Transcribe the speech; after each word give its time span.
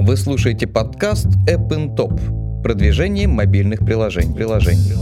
Вы 0.00 0.16
слушаете 0.16 0.68
подкаст 0.68 1.26
App 1.48 1.70
in 1.70 1.96
Top. 1.96 2.62
Продвижение 2.62 3.26
мобильных 3.26 3.80
приложений. 3.80 4.32
приложений. 4.32 4.94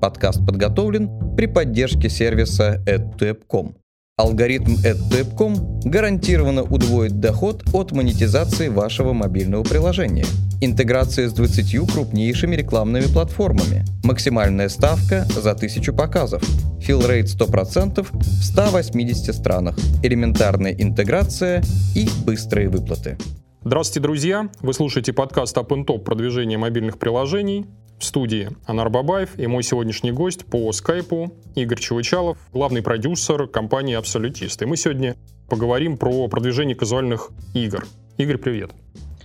Подкаст 0.00 0.46
подготовлен 0.46 1.34
при 1.36 1.46
поддержке 1.46 2.08
сервиса 2.08 2.80
AdTap.com. 2.86 3.74
Алгоритм 4.16 4.74
AdTap.com 4.74 5.80
гарантированно 5.80 6.62
удвоит 6.62 7.18
доход 7.18 7.64
от 7.72 7.90
монетизации 7.90 8.68
вашего 8.68 9.12
мобильного 9.12 9.64
приложения. 9.64 10.24
Интеграция 10.60 11.28
с 11.28 11.32
20 11.32 11.92
крупнейшими 11.92 12.54
рекламными 12.54 13.12
платформами. 13.12 13.84
Максимальная 14.04 14.68
ставка 14.68 15.24
за 15.24 15.50
1000 15.50 15.92
показов. 15.92 16.44
Филрейт 16.80 17.26
100% 17.26 18.06
в 18.08 18.44
180 18.44 19.34
странах. 19.34 19.76
Элементарная 20.04 20.76
интеграция 20.78 21.64
и 21.96 22.08
быстрые 22.24 22.68
выплаты. 22.68 23.18
Здравствуйте, 23.64 24.00
друзья! 24.00 24.48
Вы 24.60 24.74
слушаете 24.74 25.12
подкаст 25.12 25.56
Up 25.56 25.70
Top 25.86 26.04
продвижение 26.04 26.56
мобильных 26.56 27.00
приложений. 27.00 27.66
В 27.98 28.04
студии 28.04 28.50
Анар 28.66 28.90
Бабаев 28.90 29.38
и 29.38 29.46
мой 29.46 29.62
сегодняшний 29.62 30.12
гость 30.12 30.44
по 30.44 30.70
скайпу 30.72 31.32
Игорь 31.54 31.78
Чевычалов, 31.78 32.38
главный 32.52 32.82
продюсер 32.82 33.46
компании 33.46 33.94
«Абсолютист». 33.94 34.60
И 34.62 34.66
мы 34.66 34.76
сегодня 34.76 35.16
поговорим 35.48 35.96
про 35.96 36.28
продвижение 36.28 36.74
казуальных 36.74 37.30
игр. 37.54 37.86
Игорь, 38.18 38.38
привет. 38.38 38.72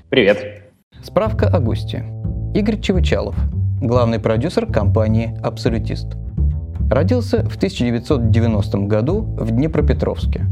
Привет. 0.09 0.72
Справка 1.04 1.48
о 1.48 1.59
госте. 1.59 2.05
Игорь 2.55 2.80
Чевычалов, 2.80 3.36
главный 3.82 4.20
продюсер 4.20 4.66
компании 4.66 5.38
«Абсолютист». 5.44 6.08
Родился 6.90 7.48
в 7.48 7.56
1990 7.58 8.78
году 8.80 9.22
в 9.22 9.52
Днепропетровске. 9.52 10.45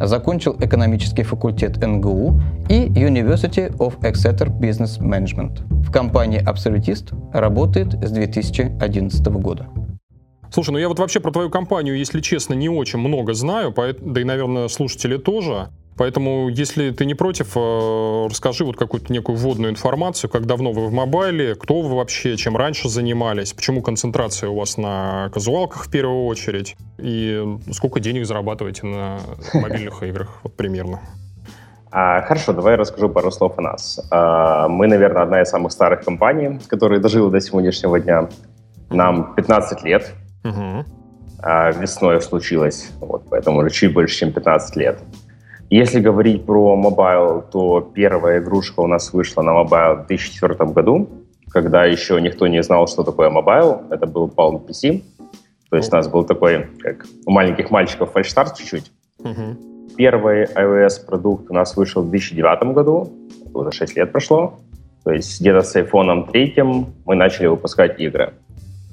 Закончил 0.00 0.56
экономический 0.60 1.22
факультет 1.22 1.76
НГУ 1.76 2.40
и 2.68 2.86
University 2.86 3.74
of 3.78 3.98
Exeter 4.00 4.48
Business 4.48 4.98
Management. 5.00 5.62
В 5.82 5.92
компании 5.92 6.42
«Абсолютист» 6.44 7.12
работает 7.32 7.92
с 7.94 8.10
2011 8.10 9.26
года. 9.26 9.68
Слушай, 10.50 10.70
ну 10.70 10.78
я 10.78 10.88
вот 10.88 10.98
вообще 10.98 11.20
про 11.20 11.30
твою 11.30 11.50
компанию, 11.50 11.96
если 11.96 12.20
честно, 12.20 12.54
не 12.54 12.68
очень 12.68 12.98
много 12.98 13.34
знаю, 13.34 13.74
да 13.74 14.20
и, 14.20 14.24
наверное, 14.24 14.68
слушатели 14.68 15.16
тоже. 15.16 15.68
Поэтому, 15.96 16.48
если 16.48 16.90
ты 16.90 17.04
не 17.04 17.14
против, 17.14 17.56
э, 17.56 18.26
расскажи 18.28 18.64
вот 18.64 18.76
какую-то 18.76 19.12
некую 19.12 19.36
вводную 19.36 19.70
информацию, 19.70 20.28
как 20.28 20.44
давно 20.46 20.72
вы 20.72 20.86
в 20.88 20.92
мобайле, 20.92 21.54
кто 21.54 21.82
вы 21.82 21.96
вообще, 21.96 22.36
чем 22.36 22.56
раньше 22.56 22.88
занимались, 22.88 23.52
почему 23.52 23.80
концентрация 23.80 24.50
у 24.50 24.56
вас 24.56 24.76
на 24.76 25.30
казуалках 25.32 25.84
в 25.84 25.90
первую 25.90 26.24
очередь, 26.24 26.76
и 26.98 27.44
сколько 27.70 28.00
денег 28.00 28.26
зарабатываете 28.26 28.86
на 28.86 29.20
мобильных 29.54 30.02
играх, 30.02 30.40
вот 30.42 30.56
примерно. 30.56 31.00
А, 31.92 32.22
хорошо, 32.22 32.52
давай 32.52 32.72
я 32.72 32.76
расскажу 32.76 33.08
пару 33.08 33.30
слов 33.30 33.56
о 33.56 33.60
нас. 33.60 34.00
А, 34.10 34.66
мы, 34.66 34.88
наверное, 34.88 35.22
одна 35.22 35.42
из 35.42 35.48
самых 35.48 35.70
старых 35.70 36.04
компаний, 36.04 36.58
которая 36.66 36.98
дожила 36.98 37.30
до 37.30 37.40
сегодняшнего 37.40 38.00
дня. 38.00 38.28
Нам 38.90 39.34
15 39.36 39.84
лет. 39.84 40.12
Угу. 40.44 40.84
Весной 41.78 42.20
случилось, 42.22 42.90
вот, 43.00 43.24
поэтому 43.28 43.68
чуть 43.68 43.92
больше, 43.92 44.16
чем 44.16 44.32
15 44.32 44.76
лет. 44.76 44.98
Если 45.70 46.00
говорить 46.00 46.44
про 46.44 46.76
mobile, 46.76 47.42
то 47.50 47.80
первая 47.80 48.40
игрушка 48.40 48.80
у 48.80 48.86
нас 48.86 49.12
вышла 49.12 49.42
на 49.42 49.52
mobile 49.54 49.96
в 49.96 50.06
2004 50.06 50.70
году, 50.70 51.08
когда 51.50 51.84
еще 51.84 52.20
никто 52.20 52.46
не 52.46 52.62
знал, 52.62 52.86
что 52.86 53.02
такое 53.02 53.30
mobile. 53.30 53.82
Это 53.90 54.06
был 54.06 54.28
Palm 54.28 54.64
PC. 54.66 55.02
То 55.70 55.76
есть 55.76 55.92
у 55.92 55.96
нас 55.96 56.08
был 56.08 56.24
такой, 56.24 56.66
как 56.80 57.06
у 57.26 57.30
маленьких 57.30 57.70
мальчиков, 57.70 58.12
фальштарт 58.12 58.56
чуть-чуть. 58.56 58.92
Угу. 59.18 59.96
Первый 59.96 60.44
iOS-продукт 60.44 61.50
у 61.50 61.54
нас 61.54 61.76
вышел 61.76 62.02
в 62.02 62.10
2009 62.10 62.74
году. 62.74 63.08
Это 63.46 63.58
уже 63.58 63.72
6 63.72 63.96
лет 63.96 64.12
прошло. 64.12 64.54
То 65.04 65.12
есть 65.12 65.40
где-то 65.40 65.62
с 65.62 65.74
iPhone 65.76 66.30
3 66.30 66.54
мы 67.04 67.14
начали 67.14 67.46
выпускать 67.46 68.00
игры. 68.00 68.34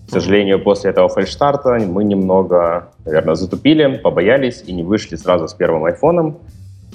К 0.08 0.12
сожалению, 0.12 0.62
после 0.62 0.90
этого 0.90 1.08
фальштарта 1.08 1.80
мы 1.86 2.04
немного, 2.04 2.92
наверное, 3.06 3.36
затупили, 3.36 3.98
побоялись 3.98 4.64
и 4.66 4.74
не 4.74 4.84
вышли 4.84 5.16
сразу 5.16 5.48
с 5.48 5.54
первым 5.54 5.86
айфоном 5.86 6.38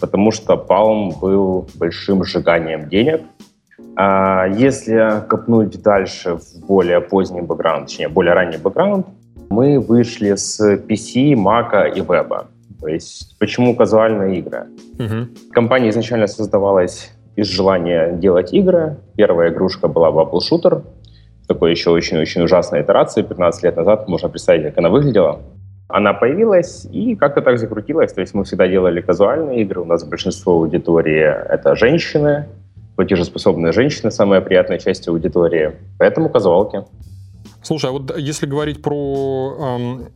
потому 0.01 0.31
что 0.31 0.55
Palm 0.55 1.19
был 1.21 1.69
большим 1.75 2.25
сжиганием 2.25 2.89
денег. 2.89 3.23
А 3.97 4.47
если 4.47 5.27
копнуть 5.29 5.83
дальше 5.83 6.37
в 6.37 6.67
более 6.67 7.01
поздний 7.01 7.41
бэкграунд, 7.41 7.87
точнее, 7.87 8.09
более 8.09 8.35
ранний 8.35 8.59
бэкграунд, 8.59 9.07
мы 9.49 9.81
вышли 9.81 10.35
с 10.35 10.61
PC, 10.61 11.33
Mac 11.35 11.95
и 11.95 12.01
веба. 12.01 12.47
То 12.81 12.89
есть 12.89 13.39
почему 13.39 13.75
казуальные 13.75 14.39
игры? 14.39 14.67
Угу. 14.99 15.53
Компания 15.53 15.89
изначально 15.91 16.27
создавалась 16.27 17.13
из 17.37 17.49
желания 17.49 18.13
делать 18.13 18.53
игры. 18.53 18.99
Первая 19.17 19.51
игрушка 19.51 19.89
была 19.89 20.11
Bubble 20.11 20.41
Shooter, 20.41 20.83
такой 21.47 21.71
еще 21.71 21.91
очень-очень 21.91 22.43
ужасной 22.43 22.83
итерации 22.83 23.23
15 23.23 23.63
лет 23.63 23.77
назад. 23.77 24.09
Можно 24.09 24.29
представить, 24.29 24.65
как 24.65 24.79
она 24.79 24.89
выглядела 24.89 25.41
она 25.89 26.13
появилась 26.13 26.87
и 26.91 27.15
как-то 27.15 27.43
так 27.43 27.59
закрутилась. 27.59 28.13
То 28.13 28.21
есть 28.21 28.35
мы 28.35 28.45
всегда 28.45 28.67
делали 28.69 29.01
казуальные 29.01 29.63
игры. 29.63 29.81
У 29.81 29.85
нас 29.85 30.05
большинство 30.05 30.55
аудитории— 30.55 31.23
это 31.49 31.77
женщины, 31.77 32.47
платежеспособные 32.97 33.73
женщины, 33.73 34.11
самая 34.11 34.41
приятная 34.41 34.79
часть 34.79 35.07
аудитории. 35.09 35.73
Поэтому 35.99 36.29
казуалки. 36.29 36.85
Слушай, 37.63 37.91
а 37.91 37.93
вот 37.93 38.17
если 38.17 38.47
говорить 38.47 38.81
про 38.81 39.57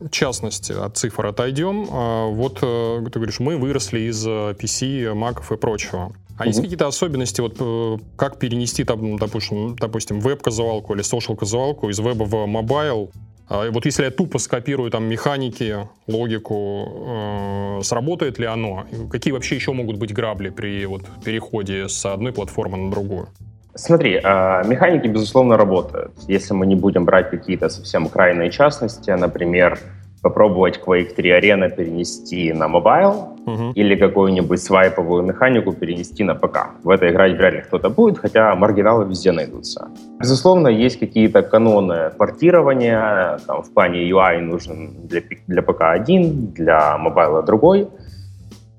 э, 0.01 0.09
частности, 0.09 0.71
от 0.71 0.97
цифр 0.97 1.27
отойдем, 1.27 1.83
э, 1.83 2.31
вот 2.31 2.59
э, 2.61 3.03
ты 3.11 3.19
говоришь, 3.19 3.39
мы 3.39 3.57
выросли 3.57 3.99
из 3.99 4.25
э, 4.25 4.55
PC, 4.57 5.13
маков 5.13 5.51
и 5.51 5.57
прочего. 5.57 6.11
А 6.37 6.43
mm-hmm. 6.43 6.47
есть 6.47 6.61
какие-то 6.61 6.87
особенности, 6.87 7.41
вот 7.41 7.57
э, 7.59 7.97
как 8.15 8.39
перенести, 8.39 8.85
там, 8.85 9.17
допустим, 9.17 9.75
допустим 9.75 10.21
веб-казуалку 10.21 10.93
или 10.93 11.03
social-казуалку 11.03 11.89
из 11.89 11.99
веба 11.99 12.23
в 12.23 12.45
mobile, 12.45 13.11
а 13.47 13.69
вот 13.69 13.85
если 13.85 14.05
я 14.05 14.11
тупо 14.11 14.39
скопирую 14.39 14.91
там 14.91 15.05
механики, 15.05 15.87
логику, 16.07 17.05
э, 17.07 17.79
сработает 17.83 18.39
ли 18.39 18.45
оно? 18.45 18.85
Какие 19.11 19.33
вообще 19.33 19.55
еще 19.55 19.73
могут 19.73 19.97
быть 19.97 20.13
грабли 20.13 20.49
при 20.49 20.85
вот 20.85 21.03
переходе 21.23 21.87
с 21.87 22.05
одной 22.05 22.31
платформы 22.31 22.77
на 22.77 22.91
другую? 22.91 23.27
Смотри, 23.73 24.15
э, 24.15 24.67
механики, 24.67 25.07
безусловно, 25.07 25.57
работают. 25.57 26.11
Если 26.27 26.53
мы 26.53 26.65
не 26.65 26.75
будем 26.75 27.05
брать 27.05 27.29
какие-то 27.29 27.69
совсем 27.69 28.07
крайние 28.09 28.51
частности, 28.51 29.11
например, 29.11 29.79
попробовать 30.21 30.79
Quake 30.85 31.15
3 31.15 31.29
Arena 31.31 31.69
перенести 31.69 32.53
на 32.53 32.67
mobile 32.67 33.35
угу. 33.45 33.71
или 33.73 33.95
какую-нибудь 33.95 34.61
свайповую 34.61 35.23
механику 35.23 35.73
перенести 35.73 36.23
на 36.23 36.35
ПК. 36.35 36.57
В 36.83 36.89
это 36.89 37.09
играть 37.09 37.37
вряд 37.37 37.53
ли 37.53 37.61
кто-то 37.61 37.89
будет, 37.89 38.19
хотя 38.19 38.55
маргиналы 38.55 39.05
везде 39.05 39.31
найдутся. 39.31 39.89
Безусловно, 40.19 40.67
есть 40.67 40.99
какие-то 40.99 41.41
каноны 41.41 42.11
портирования. 42.17 43.39
Там, 43.47 43.63
в 43.63 43.73
плане 43.73 44.09
UI 44.09 44.39
нужен 44.41 45.07
для, 45.07 45.21
для 45.47 45.61
ПК 45.61 45.81
один, 45.81 46.51
для 46.51 46.97
мобайла 46.97 47.41
другой. 47.41 47.87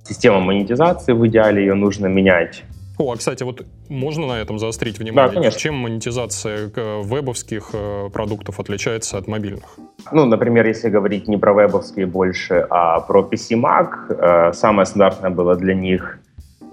Система 0.04 0.40
монетизации 0.40 1.12
в 1.12 1.26
идеале 1.26 1.62
ее 1.62 1.74
нужно 1.74 2.06
менять 2.06 2.64
о, 3.02 3.12
а, 3.12 3.16
кстати, 3.16 3.42
вот 3.42 3.64
можно 3.88 4.26
на 4.26 4.40
этом 4.40 4.58
заострить 4.58 4.98
внимание? 4.98 5.28
Да, 5.28 5.34
конечно. 5.34 5.58
Чем 5.58 5.74
монетизация 5.74 6.70
э, 6.74 7.02
вебовских 7.02 7.70
э, 7.72 8.08
продуктов 8.12 8.60
отличается 8.60 9.18
от 9.18 9.28
мобильных? 9.28 9.78
Ну, 10.12 10.24
например, 10.26 10.66
если 10.66 10.88
говорить 10.88 11.28
не 11.28 11.36
про 11.36 11.52
вебовские 11.52 12.06
больше, 12.06 12.66
а 12.70 13.00
про 13.00 13.22
PC 13.22 13.60
Mac, 13.60 13.88
э, 14.08 14.52
самое 14.52 14.86
стандартное 14.86 15.30
было 15.30 15.56
для 15.56 15.74
них 15.74 16.18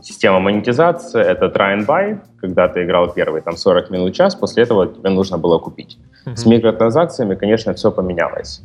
система 0.01 0.39
монетизации— 0.39 1.21
это 1.31 1.45
try 1.45 1.77
and 1.77 1.85
buy, 1.85 2.19
когда 2.41 2.67
ты 2.67 2.83
играл 2.83 3.13
первые 3.13 3.41
там 3.41 3.57
40 3.57 3.89
минут, 3.89 4.13
час, 4.13 4.35
после 4.35 4.63
этого 4.63 4.87
тебе 4.87 5.09
нужно 5.09 5.37
было 5.37 5.59
купить. 5.59 5.97
Uh-huh. 6.25 6.35
С 6.35 6.45
микротранзакциями, 6.45 7.35
конечно, 7.35 7.73
все 7.73 7.91
поменялось. 7.91 8.61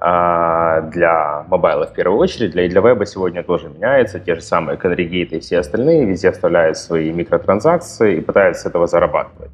А, 0.00 0.82
для 0.82 1.44
мобайла 1.48 1.86
в 1.86 1.92
первую 1.92 2.18
очередь, 2.18 2.52
для, 2.52 2.64
и 2.64 2.68
для 2.68 2.80
веба 2.80 3.06
сегодня 3.06 3.42
тоже 3.42 3.68
меняется. 3.68 4.20
Те 4.20 4.34
же 4.34 4.40
самые 4.40 4.76
конрегейты 4.76 5.36
и 5.36 5.40
все 5.40 5.58
остальные 5.58 6.04
везде 6.04 6.32
вставляют 6.32 6.78
свои 6.78 7.12
микротранзакции 7.12 8.16
и 8.16 8.20
пытаются 8.20 8.62
с 8.62 8.66
этого 8.66 8.86
зарабатывать. 8.86 9.50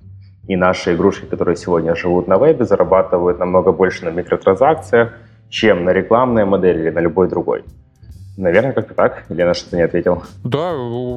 И 0.49 0.57
наши 0.57 0.95
игрушки, 0.95 1.25
которые 1.27 1.57
сегодня 1.57 1.95
живут 1.95 2.27
на 2.27 2.39
вебе, 2.39 2.65
зарабатывают 2.65 3.39
намного 3.39 3.73
больше 3.73 4.05
на 4.05 4.11
микротранзакциях, 4.11 5.13
чем 5.49 5.85
на 5.85 5.91
рекламной 5.91 6.45
модели 6.45 6.81
или 6.81 6.91
на 6.91 6.99
любой 6.99 7.29
другой. 7.29 7.65
Наверное, 8.37 8.73
как-то 8.73 8.95
так. 8.95 9.25
Или 9.29 9.43
на 9.43 9.55
что-то 9.55 9.77
не 9.77 9.83
ответил. 9.83 10.23
Да, 10.43 10.73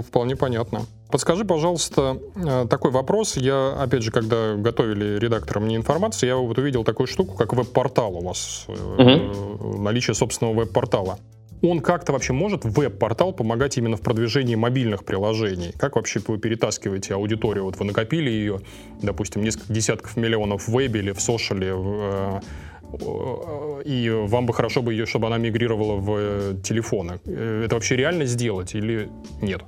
вполне 0.08 0.36
понятно. 0.36 0.82
Подскажи, 1.16 1.46
пожалуйста, 1.46 2.18
э, 2.36 2.68
такой 2.70 2.92
вопрос. 2.92 3.38
Я, 3.38 3.70
опять 3.82 4.04
же, 4.04 4.12
когда 4.12 4.56
готовили 4.56 5.18
редакторам 5.18 5.64
мне 5.64 5.78
информацию, 5.78 6.28
я 6.28 6.36
вот 6.36 6.58
увидел 6.58 6.84
такую 6.84 7.08
штуку, 7.08 7.38
как 7.38 7.54
веб-портал 7.54 8.18
у 8.18 8.22
вас. 8.22 8.66
Угу. 8.68 9.78
Наличие 9.78 10.14
собственного 10.14 10.54
веб-портала. 10.54 11.18
Он 11.62 11.80
как-то 11.80 12.12
вообще 12.12 12.34
может 12.34 12.66
веб-портал 12.66 13.32
помогать 13.32 13.78
именно 13.78 13.96
в 13.96 14.02
продвижении 14.02 14.56
мобильных 14.56 15.06
приложений? 15.06 15.72
Как 15.78 15.96
вообще 15.96 16.20
вы 16.28 16.38
перетаскиваете 16.38 17.14
аудиторию? 17.14 17.64
Вот 17.64 17.78
вы 17.78 17.86
накопили 17.86 18.30
ее, 18.30 18.60
допустим, 19.02 19.42
несколько 19.42 19.72
десятков 19.72 20.18
миллионов 20.18 20.68
в 20.68 20.74
вебе 20.74 21.00
или 21.00 21.14
в 21.14 21.22
сошеле, 21.22 21.76
и 23.86 24.10
вам 24.28 24.46
бы 24.46 24.54
хорошо 24.54 24.82
бы 24.82 24.92
ее, 24.92 25.06
чтобы 25.06 25.28
она 25.28 25.38
мигрировала 25.38 25.96
в 25.96 26.62
телефоны. 26.62 27.22
Это 27.26 27.76
вообще 27.76 27.96
реально 27.96 28.26
сделать 28.26 28.76
или 28.76 29.10
нет? 29.42 29.62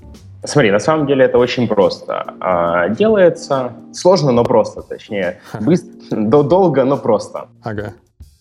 Смотри, 0.43 0.71
на 0.71 0.79
самом 0.79 1.07
деле 1.07 1.25
это 1.25 1.37
очень 1.37 1.67
просто. 1.67 2.33
А, 2.39 2.89
делается 2.89 3.73
сложно, 3.93 4.31
но 4.31 4.43
просто. 4.43 4.81
Точнее, 4.81 5.39
быстро, 5.59 6.21
долго, 6.43 6.83
но 6.85 6.97
просто. 6.97 7.47
Ага. 7.63 7.93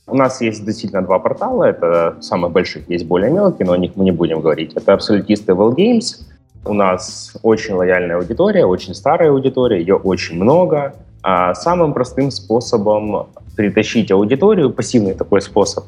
У 0.06 0.14
нас 0.14 0.40
есть 0.40 0.64
действительно 0.64 1.02
два 1.02 1.18
портала. 1.18 1.64
Это 1.64 2.16
самых 2.20 2.52
больших, 2.52 2.88
есть 2.88 3.06
более 3.06 3.30
мелкие, 3.30 3.66
но 3.66 3.72
о 3.72 3.78
них 3.78 3.92
мы 3.96 4.04
не 4.04 4.12
будем 4.12 4.40
говорить. 4.40 4.74
Это 4.74 4.92
абсолютисты 4.92 5.52
Well 5.52 5.74
Games. 5.74 6.22
У 6.64 6.74
нас 6.74 7.36
очень 7.42 7.74
лояльная 7.74 8.16
аудитория, 8.16 8.66
очень 8.66 8.94
старая 8.94 9.30
аудитория, 9.30 9.78
ее 9.80 9.96
очень 9.96 10.36
много. 10.36 10.94
А 11.22 11.54
самым 11.54 11.92
простым 11.92 12.30
способом 12.30 13.28
притащить 13.56 14.12
аудиторию, 14.12 14.70
пассивный 14.70 15.14
такой 15.14 15.40
способ, 15.40 15.84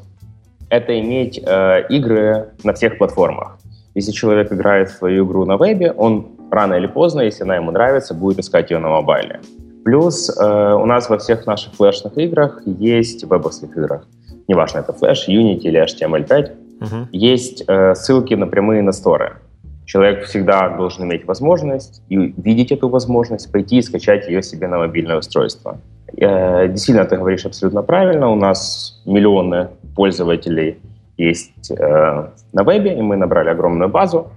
это 0.69 0.99
иметь 0.99 1.41
э, 1.45 1.85
игры 1.89 2.49
на 2.63 2.73
всех 2.73 2.97
платформах. 2.97 3.58
Если 3.99 4.13
человек 4.13 4.53
играет 4.53 4.91
свою 4.91 5.25
игру 5.25 5.43
на 5.45 5.57
вебе, 5.57 5.91
он 5.91 6.27
рано 6.49 6.75
или 6.75 6.87
поздно, 6.87 7.19
если 7.19 7.43
она 7.43 7.57
ему 7.57 7.71
нравится, 7.71 8.13
будет 8.13 8.39
искать 8.39 8.71
ее 8.71 8.79
на 8.79 8.87
мобайле. 8.87 9.41
Плюс 9.83 10.29
э, 10.29 10.73
у 10.73 10.85
нас 10.85 11.09
во 11.09 11.17
всех 11.17 11.45
наших 11.45 11.73
флешных 11.73 12.17
играх 12.17 12.61
есть, 12.65 13.25
вебовских 13.25 13.75
играх, 13.77 14.07
неважно, 14.47 14.79
это 14.79 14.93
Flash, 14.93 15.27
Unity 15.27 15.63
или 15.63 15.83
HTML5, 15.83 16.29
uh-huh. 16.79 17.07
есть 17.11 17.65
э, 17.67 17.93
ссылки 17.93 18.35
напрямую 18.35 18.85
на 18.85 18.93
сторы. 18.93 19.33
Человек 19.85 20.23
всегда 20.23 20.69
должен 20.77 21.03
иметь 21.03 21.27
возможность 21.27 22.01
и 22.07 22.15
видеть 22.15 22.71
эту 22.71 22.87
возможность, 22.87 23.51
пойти 23.51 23.79
и 23.79 23.81
скачать 23.81 24.29
ее 24.29 24.41
себе 24.41 24.69
на 24.69 24.77
мобильное 24.77 25.17
устройство. 25.17 25.77
Э, 26.15 26.69
действительно, 26.69 27.05
ты 27.05 27.17
говоришь 27.17 27.45
абсолютно 27.45 27.81
правильно. 27.81 28.29
У 28.29 28.35
нас 28.35 29.01
миллионы 29.05 29.67
пользователей 29.93 30.77
есть 31.19 31.71
э, 31.71 32.27
на 32.53 32.63
вебе, 32.63 32.97
и 32.97 33.01
мы 33.01 33.17
набрали 33.17 33.49
огромную 33.49 33.89
базу. 33.89 34.31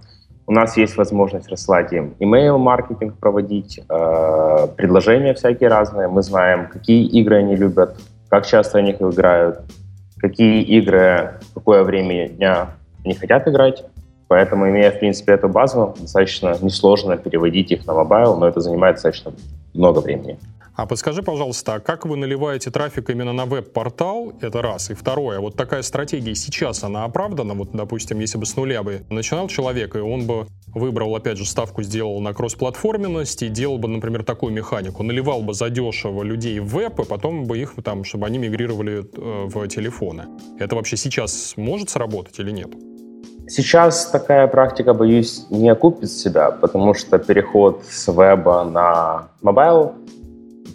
У 0.47 0.53
нас 0.53 0.77
есть 0.77 0.97
возможность 0.97 1.49
рассылать 1.49 1.93
им 1.93 2.15
email-маркетинг, 2.19 3.15
проводить, 3.19 3.81
э, 3.89 4.67
предложения 4.77 5.33
всякие 5.35 5.69
разные. 5.69 6.09
Мы 6.09 6.23
знаем, 6.23 6.67
какие 6.67 7.07
игры 7.07 7.37
они 7.37 7.55
любят, 7.55 7.97
как 8.29 8.47
часто 8.47 8.79
они 8.79 8.91
их 8.91 9.01
играют, 9.01 9.61
какие 10.19 10.63
игры, 10.63 11.41
какое 11.55 11.85
время 11.85 12.29
дня 12.29 12.71
они 13.05 13.15
хотят 13.15 13.47
играть. 13.47 13.85
Поэтому, 14.27 14.69
имея, 14.69 14.91
в 14.91 14.99
принципе, 14.99 15.33
эту 15.33 15.49
базу, 15.49 15.95
достаточно 16.01 16.57
несложно 16.61 17.17
переводить 17.17 17.71
их 17.71 17.87
на 17.87 17.95
mobile, 17.95 18.37
но 18.37 18.49
это 18.49 18.61
занимает 18.61 18.97
достаточно 18.97 19.33
много 19.75 20.01
времени. 20.01 20.39
А 20.83 20.87
подскажи, 20.87 21.23
пожалуйста, 21.23 21.75
а 21.75 21.79
как 21.81 22.07
вы 22.07 22.17
наливаете 22.17 22.73
трафик 22.73 23.09
именно 23.09 23.33
на 23.33 23.47
веб-портал? 23.47 24.33
Это 24.41 24.63
раз. 24.63 24.91
И 24.91 24.95
второе, 24.95 25.39
вот 25.39 25.55
такая 25.55 25.83
стратегия 25.83 26.35
сейчас, 26.35 26.83
она 26.83 27.05
оправдана? 27.05 27.55
Вот, 27.55 27.71
допустим, 27.73 28.19
если 28.19 28.37
бы 28.37 28.47
с 28.47 28.57
нуля 28.57 28.83
бы 28.83 29.03
начинал 29.09 29.47
человек, 29.47 29.95
и 29.95 30.01
он 30.01 30.27
бы 30.27 30.49
выбрал, 30.75 31.15
опять 31.15 31.39
же, 31.39 31.47
ставку 31.47 31.85
сделал 31.85 32.21
на 32.21 32.35
кросс-платформенность 32.35 33.45
и 33.45 33.49
делал 33.49 33.79
бы, 33.79 33.87
например, 33.87 34.25
такую 34.25 34.53
механику. 34.53 35.05
Наливал 35.05 35.43
бы 35.43 35.55
задешево 35.55 36.25
людей 36.25 36.59
в 36.59 36.75
веб, 36.75 36.99
и 36.99 37.05
потом 37.05 37.45
бы 37.45 37.59
их 37.59 37.75
там, 37.85 38.03
чтобы 38.03 38.27
они 38.27 38.39
мигрировали 38.39 39.05
э, 39.05 39.47
в 39.47 39.69
телефоны. 39.69 40.25
Это 40.59 40.75
вообще 40.75 40.97
сейчас 40.97 41.55
может 41.57 41.91
сработать 41.91 42.41
или 42.41 42.51
нет? 42.51 42.71
Сейчас 43.47 44.07
такая 44.07 44.49
практика, 44.49 44.95
боюсь, 44.95 45.47
не 45.49 45.69
окупит 45.69 46.11
себя, 46.11 46.51
потому 46.51 46.95
что 46.95 47.21
переход 47.21 47.85
с 47.89 48.09
веба 48.09 48.65
на 48.65 49.29
mobile 49.43 49.95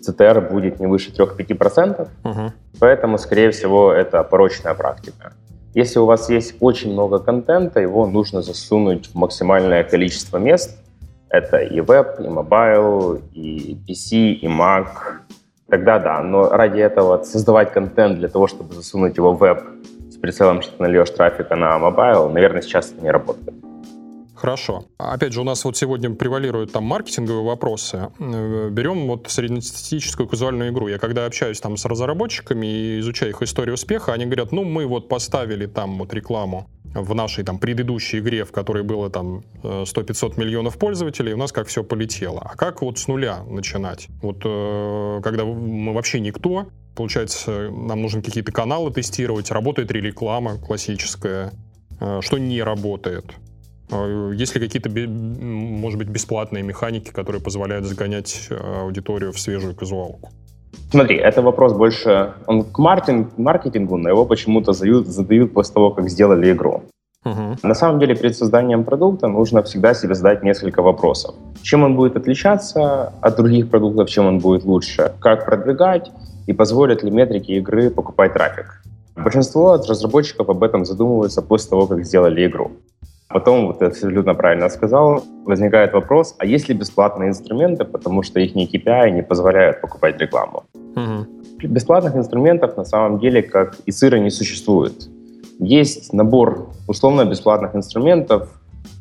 CTR 0.08 0.50
будет 0.50 0.80
не 0.80 0.88
выше 0.88 1.12
3-5%, 1.12 2.08
угу. 2.24 2.54
поэтому, 2.80 3.18
скорее 3.18 3.52
всего, 3.52 3.92
это 3.92 4.24
порочная 4.24 4.74
практика. 4.74 5.34
Если 5.74 6.00
у 6.00 6.06
вас 6.06 6.30
есть 6.30 6.56
очень 6.60 6.94
много 6.94 7.20
контента, 7.20 7.80
его 7.80 8.08
нужно 8.08 8.42
засунуть 8.42 9.08
в 9.08 9.16
максимальное 9.16 9.84
количество 9.84 10.38
мест. 10.38 10.76
Это 11.30 11.58
и 11.58 11.82
веб, 11.82 12.20
и 12.20 12.28
mobile, 12.28 13.22
и 13.34 13.78
PC, 13.88 14.32
и 14.42 14.48
Mac. 14.48 14.88
Тогда 15.70 16.00
да, 16.00 16.22
но 16.24 16.50
ради 16.50 16.80
этого 16.80 17.22
создавать 17.24 17.74
контент 17.74 18.18
для 18.18 18.30
того, 18.30 18.48
чтобы 18.48 18.74
засунуть 18.74 19.18
его 19.18 19.34
в 19.34 19.40
веб 19.40 19.62
с 20.10 20.16
прицелом, 20.16 20.62
что 20.62 20.78
ты 20.78 20.84
нальешь 20.84 21.10
трафика 21.10 21.56
на 21.56 21.78
mobile, 21.78 22.30
наверное, 22.30 22.62
сейчас 22.62 22.92
это 22.92 23.04
не 23.04 23.12
работает. 23.12 23.57
Хорошо. 24.38 24.86
Опять 25.00 25.34
же, 25.34 25.42
у 25.42 25.44
нас 25.44 25.66
вот 25.66 25.76
сегодня 25.76 26.12
превалируют 26.12 26.72
там 26.72 26.84
маркетинговые 26.84 27.44
вопросы. 27.44 28.10
Э, 28.20 28.70
берем 28.70 29.08
вот 29.08 29.26
среднестатистическую 29.30 30.28
казуальную 30.28 30.70
игру. 30.70 30.88
Я 30.88 31.00
когда 31.00 31.26
общаюсь 31.26 31.60
там 31.60 31.76
с 31.76 31.86
разработчиками 31.86 32.68
и 32.68 33.00
изучаю 33.00 33.32
их 33.32 33.42
историю 33.42 33.74
успеха, 33.74 34.14
они 34.14 34.26
говорят, 34.26 34.52
ну, 34.52 34.64
мы 34.64 34.86
вот 34.86 35.10
поставили 35.10 35.66
там 35.66 35.98
вот 35.98 36.14
рекламу 36.14 36.70
в 36.84 37.16
нашей 37.16 37.44
там 37.44 37.58
предыдущей 37.58 38.20
игре, 38.20 38.46
в 38.46 38.52
которой 38.52 38.84
было 38.84 39.10
там 39.10 39.44
100-500 39.64 40.34
э, 40.38 40.40
миллионов 40.40 40.78
пользователей, 40.78 41.34
у 41.34 41.38
нас 41.38 41.52
как 41.52 41.68
все 41.68 41.84
полетело. 41.84 42.42
А 42.46 42.56
как 42.56 42.84
вот 42.84 43.00
с 43.00 43.08
нуля 43.08 43.44
начинать? 43.44 44.08
Вот 44.22 44.42
э, 44.46 45.22
когда 45.24 45.46
мы 45.46 45.96
вообще 45.96 46.20
никто, 46.20 46.68
получается, 46.96 47.72
нам 47.72 48.04
нужно 48.04 48.22
какие-то 48.22 48.52
каналы 48.52 48.92
тестировать, 48.92 49.50
работает 49.50 49.92
ли 49.92 50.00
реклама 50.00 50.60
классическая, 50.60 51.54
что 52.22 52.38
не 52.38 52.62
работает. 52.62 53.34
А, 53.92 54.32
есть 54.32 54.56
ли 54.56 54.62
какие-то, 54.62 54.90
может 54.90 55.98
быть, 55.98 56.10
бесплатные 56.10 56.64
механики, 56.64 57.12
которые 57.12 57.42
позволяют 57.42 57.86
загонять 57.86 58.48
э, 58.50 58.82
аудиторию 58.82 59.32
в 59.32 59.40
свежую 59.40 59.76
казуалку? 59.76 60.30
Смотри, 60.92 61.18
это 61.18 61.42
вопрос 61.42 61.74
больше... 61.74 62.34
Он 62.48 62.64
к 62.64 62.78
маркетинг, 62.80 63.38
маркетингу, 63.38 63.98
но 63.98 64.10
его 64.10 64.26
почему-то 64.26 64.74
задают, 64.74 65.08
задают 65.08 65.54
после 65.54 65.74
того, 65.74 65.92
как 65.92 66.10
сделали 66.10 66.52
игру. 66.52 66.84
Угу. 67.26 67.58
На 67.64 67.74
самом 67.74 68.00
деле, 68.00 68.16
перед 68.16 68.38
созданием 68.38 68.84
продукта 68.84 69.28
нужно 69.28 69.62
всегда 69.64 69.94
себе 69.94 70.16
задать 70.16 70.44
несколько 70.44 70.82
вопросов. 70.82 71.36
Чем 71.62 71.84
он 71.84 71.96
будет 71.96 72.16
отличаться 72.16 73.14
от 73.22 73.36
других 73.36 73.70
продуктов, 73.70 74.10
чем 74.10 74.26
он 74.26 74.40
будет 74.40 74.64
лучше, 74.64 75.12
как 75.20 75.46
продвигать 75.46 76.12
и 76.48 76.54
позволят 76.54 77.04
ли 77.04 77.12
метрики 77.12 77.52
игры 77.52 77.90
покупать 77.90 78.34
трафик. 78.34 78.82
Большинство 79.16 79.76
разработчиков 79.76 80.48
об 80.50 80.64
этом 80.64 80.86
задумываются 80.86 81.42
после 81.42 81.70
того, 81.70 81.88
как 81.88 82.06
сделали 82.06 82.46
игру. 82.46 82.72
Потом, 83.30 83.68
вот 83.68 83.80
ты 83.80 83.86
абсолютно 83.86 84.34
правильно 84.36 84.70
сказал, 84.70 85.24
возникает 85.46 85.94
вопрос, 85.94 86.36
а 86.40 86.46
есть 86.46 86.70
ли 86.70 86.76
бесплатные 86.76 87.30
инструменты, 87.30 87.84
потому 87.84 88.24
что 88.24 88.40
их 88.40 88.56
не 88.56 88.68
KPI 88.68 89.12
не 89.12 89.22
позволяют 89.22 89.82
покупать 89.82 90.18
рекламу. 90.22 90.64
Угу. 90.74 91.68
Бесплатных 91.68 92.16
инструментов 92.16 92.78
на 92.78 92.86
самом 92.86 93.20
деле, 93.20 93.42
как 93.44 93.76
и 93.86 93.92
сыра, 93.92 94.18
не 94.18 94.30
существует. 94.30 95.10
Есть 95.60 96.14
набор 96.14 96.70
условно-бесплатных 96.88 97.76
инструментов, 97.76 98.50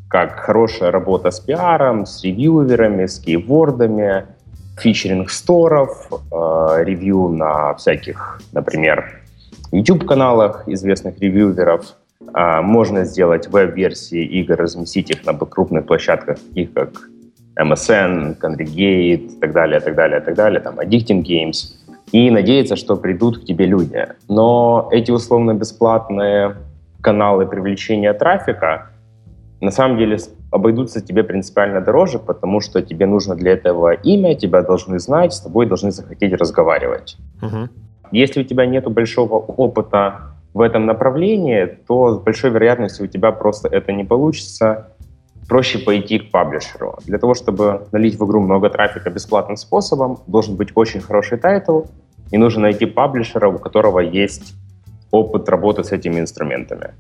как 0.09 0.33
хорошая 0.41 0.91
работа 0.91 1.31
с 1.31 1.39
пиаром, 1.39 2.05
с 2.07 2.25
ревьюверами, 2.25 3.07
с 3.07 3.21
кейвордами, 3.21 4.27
фичеринг 4.79 5.31
сторов, 5.31 6.09
э, 6.11 6.85
ревью 6.85 7.29
на 7.29 7.75
всяких, 7.75 8.41
например, 8.53 9.21
YouTube-каналах 9.71 10.69
известных 10.69 11.21
ревьюверов– 11.21 11.95
можно 12.35 13.05
сделать 13.05 13.49
веб-версии 13.49 14.25
игр, 14.25 14.57
разместить 14.57 15.11
их 15.11 15.25
на 15.25 15.35
крупных 15.35 15.87
площадках, 15.87 16.39
таких 16.39 16.73
как 16.73 16.91
MSN, 17.59 18.39
Congregate 18.41 19.15
и 19.15 19.39
так 19.41 19.53
далее, 19.53 19.81
так 19.81 19.95
далее, 19.95 20.21
так 20.21 20.35
далее, 20.35 20.61
там, 20.61 20.79
Addicting 20.79 21.23
Games, 21.23 21.73
и 22.13 22.31
надеяться, 22.31 22.77
что 22.77 22.97
придут 22.97 23.39
к 23.39 23.45
тебе 23.45 23.67
люди. 23.67 24.07
Но 24.29 24.89
эти 24.93 25.11
условно-бесплатные 25.11 26.57
каналы 27.01 27.47
привлечения 27.47 28.13
трафика 28.13 28.91
на 29.61 29.71
самом 29.71 29.97
деле 29.99 30.19
обойдутся 30.51 31.01
тебе 31.01 31.25
принципиально 31.25 31.81
дороже, 31.81 32.19
потому 32.19 32.61
что 32.61 32.83
тебе 32.83 33.07
нужно 33.07 33.35
для 33.35 33.53
этого 33.53 33.95
имя, 33.95 34.35
тебя 34.35 34.63
должны 34.63 34.99
знать, 34.99 35.33
с 35.33 35.41
тобой 35.41 35.67
должны 35.67 35.91
захотеть 35.91 36.35
разговаривать. 36.35 37.17
Угу. 37.43 37.69
Если 38.13 38.43
у 38.43 38.45
тебя 38.45 38.67
нет 38.67 38.85
большого 38.85 39.39
опыта 39.39 40.36
в 40.57 40.63
этом 40.63 40.87
направлении, 40.87 41.67
то 41.67 42.15
с 42.15 42.19
большой 42.19 42.51
вероятностью 42.51 43.05
у 43.05 43.09
тебя 43.09 43.31
просто 43.31 43.69
это 43.69 43.93
не 43.93 44.05
получится. 44.05 44.89
Проще 45.47 45.79
пойти 45.79 46.19
к 46.19 46.31
паблишеру. 46.31 46.99
Для 47.05 47.19
того, 47.19 47.35
чтобы 47.35 47.87
налить 47.93 48.19
в 48.19 48.25
игру 48.25 48.41
много 48.41 48.71
трафика 48.71 49.11
бесплатным 49.11 49.59
способом, 49.59 50.19
должен 50.27 50.57
быть 50.57 50.71
очень 50.75 51.03
хороший 51.03 51.37
title, 51.37 51.83
и 52.31 52.39
нужно 52.39 52.63
найти 52.63 52.87
паблишера, 52.87 53.51
у 53.51 53.59
которого 53.59 54.01
есть 54.01 54.55
опыт 55.11 55.47
работы 55.51 55.85
с 55.85 55.93
этими 55.93 56.21
инструментами. 56.21 56.95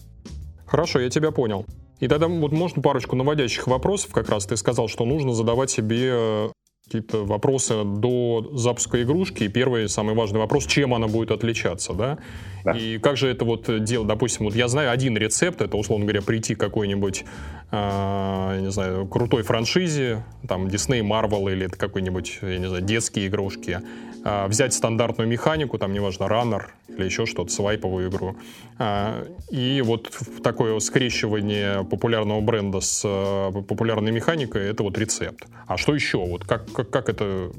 Хорошо, 0.67 1.01
я 1.01 1.09
тебя 1.09 1.31
понял. 1.31 1.65
И 1.99 2.09
тогда 2.09 2.29
вот 2.29 2.53
можно 2.53 2.83
парочку 2.83 3.17
наводящих 3.17 3.67
вопросов. 3.69 4.13
Как 4.13 4.29
раз 4.29 4.45
ты 4.45 4.59
сказал, 4.59 4.87
что 4.87 5.07
нужно 5.07 5.33
задавать 5.33 5.71
себе 5.71 6.11
э, 6.13 6.49
какие-то 6.87 7.25
вопросы 7.25 7.83
до 7.85 8.49
запуска 8.53 9.03
игрушки. 9.03 9.45
И 9.45 9.49
первый, 9.49 9.89
самый 9.89 10.15
важный 10.15 10.39
вопрос, 10.39 10.67
чем 10.67 10.95
она 10.95 11.09
будет 11.09 11.33
отличаться, 11.33 11.95
да? 11.95 12.19
Да. 12.65 12.73
И 12.73 12.99
как 12.99 13.17
же 13.17 13.29
это 13.29 13.45
вот 13.45 13.85
делать? 13.85 14.07
Допустим, 14.07 14.47
вот 14.47 14.55
я 14.55 14.69
знаю 14.69 14.93
один 14.93 15.17
рецепт, 15.17 15.61
это, 15.61 15.77
условно 15.77 16.07
говоря, 16.07 16.23
прийти 16.23 16.55
к 16.55 16.61
какой-нибудь, 16.61 17.25
э, 17.73 18.61
не 18.61 18.71
знаю, 18.71 19.07
крутой 19.07 19.43
франшизе, 19.43 20.25
там, 20.49 20.67
Disney, 20.67 21.01
Marvel 21.01 21.53
или 21.53 21.67
это 21.67 21.77
какой-нибудь, 21.77 22.39
я 22.43 22.59
не 22.59 22.69
знаю, 22.69 22.85
детские 22.85 23.27
игрушки, 23.27 23.81
э, 24.27 24.47
взять 24.49 24.75
стандартную 24.75 25.29
механику, 25.29 25.79
там, 25.79 25.93
неважно, 25.93 26.25
Runner 26.25 26.63
или 26.89 27.05
еще 27.05 27.27
что-то, 27.27 27.51
свайповую 27.53 28.09
игру, 28.09 28.37
э, 28.79 29.27
и 29.51 29.83
вот 29.85 30.11
такое 30.43 30.79
скрещивание 30.81 31.85
популярного 31.85 32.41
бренда 32.41 32.81
с 32.81 33.03
э, 33.05 33.63
популярной 33.63 34.13
механикой, 34.13 34.69
это 34.69 34.83
вот 34.83 34.99
рецепт. 34.99 35.47
А 35.67 35.77
что 35.77 35.95
еще? 35.95 36.19
Вот 36.19 36.45
как, 36.45 36.71
как, 36.73 36.91
как 36.91 37.09
это 37.09 37.51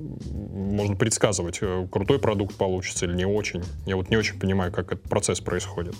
можно 0.53 0.95
предсказывать? 0.95 1.59
Крутой 1.91 2.19
продукт 2.19 2.55
получится 2.55 3.05
или 3.05 3.15
не 3.15 3.25
очень? 3.25 3.63
Я 3.85 3.95
вот 3.95 4.09
не 4.09 4.17
очень 4.17 4.39
понимаю, 4.39 4.71
как 4.71 4.91
этот 4.91 5.09
процесс 5.09 5.39
происходит. 5.39 5.95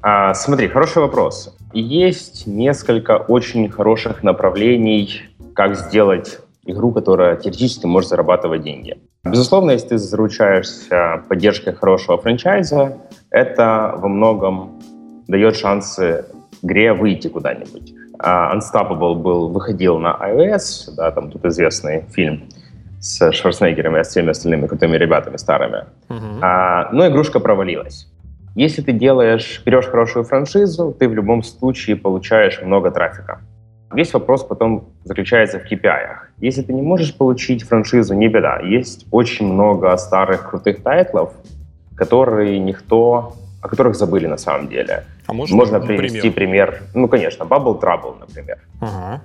А, 0.00 0.34
смотри, 0.34 0.68
хороший 0.68 1.02
вопрос. 1.02 1.56
Есть 1.72 2.46
несколько 2.46 3.16
очень 3.16 3.68
хороших 3.68 4.22
направлений, 4.22 5.22
как 5.54 5.76
сделать 5.76 6.38
игру, 6.70 6.92
которая 6.92 7.36
теоретически 7.36 7.86
может 7.86 8.10
зарабатывать 8.10 8.62
деньги. 8.62 8.98
Безусловно, 9.24 9.72
если 9.72 9.88
ты 9.88 9.98
заручаешься 9.98 11.22
поддержкой 11.28 11.74
хорошего 11.74 12.18
франчайза, 12.18 12.98
это 13.30 13.94
во 13.96 14.08
многом 14.08 14.80
дает 15.26 15.56
шансы 15.56 16.24
игре 16.62 16.92
выйти 16.92 17.28
куда-нибудь. 17.28 17.94
Uh, 18.18 18.56
Unstoppable 18.56 19.14
был, 19.14 19.48
выходил 19.48 19.98
на 19.98 20.16
iOS, 20.20 20.94
да, 20.96 21.10
там 21.12 21.30
тут 21.30 21.44
известный 21.44 22.04
фильм 22.10 22.48
с 23.00 23.30
Шварценеггером 23.30 23.96
и 23.96 24.02
всеми 24.02 24.30
остальными 24.30 24.66
крутыми 24.66 24.96
ребятами 24.96 25.36
старыми. 25.36 25.84
Uh-huh. 26.08 26.40
Uh, 26.40 26.88
но 26.90 27.06
игрушка 27.06 27.38
провалилась. 27.38 28.08
Если 28.56 28.82
ты 28.82 28.92
делаешь, 28.92 29.62
берешь 29.64 29.86
хорошую 29.86 30.24
франшизу, 30.24 30.92
ты 30.98 31.08
в 31.08 31.14
любом 31.14 31.44
случае 31.44 31.94
получаешь 31.94 32.60
много 32.60 32.90
трафика. 32.90 33.40
Весь 33.92 34.12
вопрос 34.12 34.44
потом 34.44 34.84
заключается 35.04 35.58
в 35.58 35.64
KPI. 35.64 36.16
Если 36.38 36.62
ты 36.62 36.72
не 36.72 36.82
можешь 36.82 37.16
получить 37.16 37.62
франшизу, 37.62 38.14
не 38.14 38.28
беда. 38.28 38.60
Есть 38.60 39.06
очень 39.10 39.52
много 39.52 39.96
старых 39.96 40.50
крутых 40.50 40.82
тайтлов, 40.82 41.32
которые 41.96 42.58
никто, 42.58 43.32
о 43.62 43.68
которых 43.68 43.96
забыли 43.96 44.26
на 44.26 44.36
самом 44.36 44.68
деле. 44.68 45.04
А 45.26 45.32
можно, 45.32 45.56
можно 45.56 45.80
привести 45.80 46.30
пример? 46.30 46.68
пример? 46.70 46.82
Ну, 46.94 47.08
конечно, 47.08 47.44
Bubble 47.44 47.80
Trouble, 47.80 48.18
например. 48.20 48.58
Ага 48.80 49.22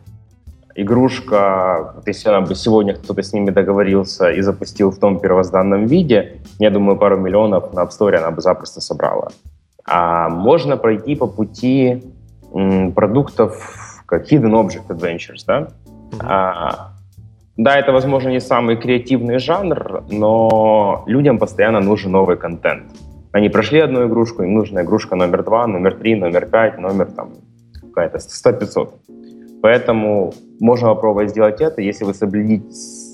игрушка, 0.75 1.93
вот 1.95 2.07
если 2.07 2.29
она 2.29 2.41
бы 2.41 2.55
сегодня 2.55 2.95
кто-то 2.95 3.21
с 3.21 3.33
ними 3.33 3.51
договорился 3.51 4.31
и 4.31 4.41
запустил 4.41 4.91
в 4.91 4.97
том 4.97 5.19
первозданном 5.19 5.85
виде, 5.85 6.41
я 6.59 6.69
думаю, 6.69 6.97
пару 6.97 7.17
миллионов 7.17 7.73
на 7.73 7.81
App 7.81 7.89
Store 7.89 8.15
она 8.15 8.31
бы 8.31 8.41
запросто 8.41 8.81
собрала. 8.81 9.31
А 9.85 10.29
можно 10.29 10.77
пройти 10.77 11.15
по 11.15 11.27
пути 11.27 12.03
м, 12.53 12.91
продуктов, 12.93 13.92
Hidden 14.17 14.51
Object 14.51 14.87
Adventures, 14.87 15.43
да? 15.47 15.59
Mm-hmm. 15.59 16.19
А, 16.21 16.93
да, 17.57 17.77
это, 17.77 17.91
возможно, 17.91 18.29
не 18.29 18.41
самый 18.41 18.77
креативный 18.77 19.37
жанр, 19.37 20.03
но 20.09 21.03
людям 21.05 21.37
постоянно 21.37 21.81
нужен 21.81 22.11
новый 22.11 22.35
контент. 22.35 22.83
Они 23.31 23.49
прошли 23.49 23.79
одну 23.79 24.07
игрушку, 24.07 24.43
им 24.43 24.53
нужна 24.53 24.81
игрушка 24.81 25.15
номер 25.15 25.43
два, 25.43 25.67
номер 25.67 25.95
три, 25.95 26.15
номер 26.15 26.47
пять, 26.47 26.79
номер 26.79 27.07
там 27.11 27.33
какая-то 27.81 28.17
100-500. 28.17 28.89
Поэтому 29.61 30.33
можно 30.59 30.87
попробовать 30.89 31.29
сделать 31.29 31.61
это. 31.61 31.81
Если, 31.81 32.05
вы 32.05 32.13
соблюдите, 32.13 32.65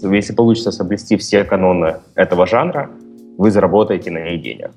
если 0.04 0.34
получится 0.34 0.72
соблюсти 0.72 1.16
все 1.18 1.44
каноны 1.44 1.98
этого 2.16 2.48
жанра, 2.48 2.90
вы 3.38 3.52
заработаете 3.52 4.10
на 4.12 4.20
ней 4.20 4.38
денег. 4.38 4.72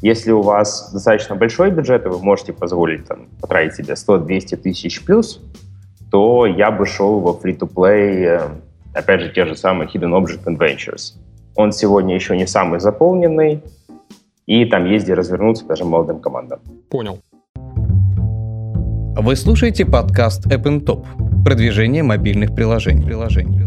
Если 0.00 0.30
у 0.30 0.42
вас 0.42 0.90
достаточно 0.92 1.34
большой 1.34 1.70
бюджет, 1.70 2.06
и 2.06 2.08
вы 2.08 2.18
можете 2.20 2.52
позволить 2.52 3.06
там, 3.06 3.28
потратить 3.40 3.74
себе 3.76 3.94
100-200 3.94 4.56
тысяч 4.56 5.04
плюс, 5.04 5.40
то 6.10 6.46
я 6.46 6.70
бы 6.70 6.86
шел 6.86 7.20
во 7.20 7.32
free-to-play, 7.32 8.24
э, 8.24 8.40
опять 8.94 9.22
же, 9.22 9.30
те 9.30 9.44
же 9.44 9.56
самые 9.56 9.88
Hidden 9.88 10.12
Object 10.12 10.44
Adventures. 10.44 11.14
Он 11.56 11.72
сегодня 11.72 12.14
еще 12.14 12.36
не 12.36 12.46
самый 12.46 12.78
заполненный, 12.78 13.62
и 14.46 14.64
там 14.66 14.86
есть 14.86 15.04
где 15.04 15.14
развернуться 15.14 15.66
даже 15.66 15.84
молодым 15.84 16.20
командам. 16.20 16.60
Понял. 16.90 17.18
Вы 19.20 19.34
слушаете 19.34 19.84
подкаст 19.84 20.46
App 20.46 20.62
Top. 20.84 21.04
Продвижение 21.44 22.04
мобильных 22.04 22.54
приложений. 22.54 23.04
приложений. 23.04 23.58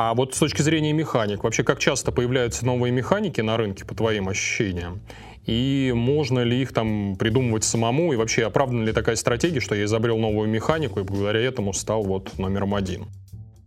А 0.00 0.14
вот 0.14 0.32
с 0.32 0.38
точки 0.38 0.62
зрения 0.62 0.92
механик, 0.92 1.42
вообще 1.42 1.64
как 1.64 1.80
часто 1.80 2.12
появляются 2.12 2.64
новые 2.64 2.92
механики 2.92 3.40
на 3.40 3.56
рынке, 3.56 3.84
по 3.84 3.96
твоим 3.96 4.28
ощущениям? 4.28 5.00
И 5.44 5.92
можно 5.92 6.38
ли 6.38 6.62
их 6.62 6.72
там 6.72 7.16
придумывать 7.18 7.64
самому? 7.64 8.12
И 8.12 8.16
вообще 8.16 8.46
оправдана 8.46 8.84
ли 8.84 8.92
такая 8.92 9.16
стратегия, 9.16 9.58
что 9.58 9.74
я 9.74 9.86
изобрел 9.86 10.16
новую 10.18 10.48
механику 10.48 11.00
и 11.00 11.02
благодаря 11.02 11.40
этому 11.40 11.72
стал 11.72 12.04
вот 12.04 12.38
номером 12.38 12.76
один? 12.76 13.06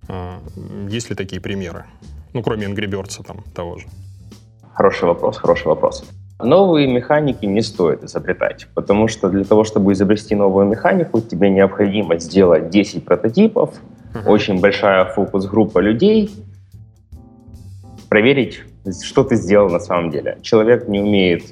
А, 0.08 0.40
есть 0.88 1.10
ли 1.10 1.18
такие 1.18 1.42
примеры? 1.42 1.84
Ну, 2.32 2.42
кроме 2.42 2.68
Birds 2.68 3.22
там 3.28 3.44
того 3.54 3.80
же. 3.80 3.88
Хороший 4.74 5.10
вопрос, 5.10 5.36
хороший 5.36 5.68
вопрос. 5.68 6.06
Новые 6.40 6.88
механики 6.88 7.44
не 7.44 7.62
стоит 7.62 8.06
изобретать, 8.06 8.70
потому 8.74 9.10
что 9.10 9.28
для 9.28 9.44
того, 9.44 9.66
чтобы 9.66 9.92
изобрести 9.92 10.36
новую 10.36 10.66
механику, 10.66 11.20
тебе 11.20 11.50
необходимо 11.50 12.18
сделать 12.20 12.70
10 12.70 13.04
прототипов, 13.04 13.82
uh-huh. 14.14 14.28
очень 14.28 14.60
большая 14.60 15.06
фокус-группа 15.06 15.80
людей, 15.80 16.32
проверить, 18.10 18.64
что 19.04 19.24
ты 19.24 19.36
сделал 19.36 19.70
на 19.70 19.80
самом 19.80 20.10
деле. 20.10 20.38
Человек 20.42 20.88
не 20.88 21.00
умеет 21.00 21.44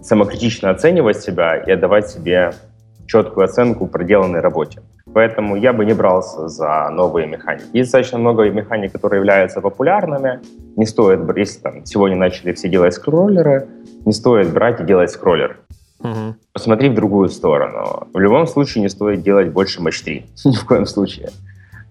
самокритично 0.00 0.70
оценивать 0.70 1.20
себя 1.20 1.56
и 1.56 1.70
отдавать 1.70 2.08
себе 2.08 2.52
четкую 3.06 3.44
оценку 3.44 3.86
проделанной 3.86 4.40
работе. 4.40 4.82
Поэтому 5.12 5.56
я 5.56 5.72
бы 5.72 5.84
не 5.84 5.92
брался 5.92 6.48
за 6.48 6.88
новые 6.90 7.26
механики. 7.26 7.64
Есть 7.72 7.90
достаточно 7.90 8.18
много 8.18 8.48
механик, 8.48 8.92
которые 8.92 9.18
являются 9.18 9.60
популярными. 9.60 10.40
Не 10.76 10.86
стоит, 10.86 11.20
если 11.36 11.60
там 11.60 11.84
сегодня 11.84 12.16
начали 12.16 12.52
все 12.52 12.68
делать 12.68 12.94
скроллеры, 12.94 13.66
не 14.06 14.12
стоит 14.12 14.52
брать 14.52 14.80
и 14.80 14.84
делать 14.84 15.10
скроллер. 15.10 15.58
Угу. 16.00 16.36
Посмотри 16.52 16.88
в 16.88 16.94
другую 16.94 17.28
сторону. 17.28 18.08
В 18.12 18.18
любом 18.18 18.46
случае 18.46 18.82
не 18.82 18.88
стоит 18.88 19.22
делать 19.22 19.50
больше 19.50 19.82
матч 19.82 20.00
3. 20.02 20.26
Ни 20.44 20.56
в 20.56 20.64
коем 20.64 20.86
случае. 20.86 21.30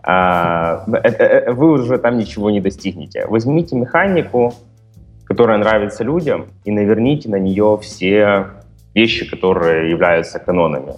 А, 0.03 0.83
э, 0.87 0.97
э, 1.03 1.09
э, 1.09 1.51
вы 1.51 1.71
уже 1.71 1.97
там 1.97 2.17
ничего 2.17 2.49
не 2.51 2.59
достигнете. 2.59 3.25
Возьмите 3.27 3.75
механику, 3.75 4.53
которая 5.25 5.57
нравится 5.57 6.03
людям, 6.03 6.47
и 6.65 6.71
наверните 6.71 7.29
на 7.29 7.37
нее 7.37 7.77
все 7.81 8.47
вещи, 8.95 9.29
которые 9.29 9.91
являются 9.91 10.39
канонами. 10.39 10.93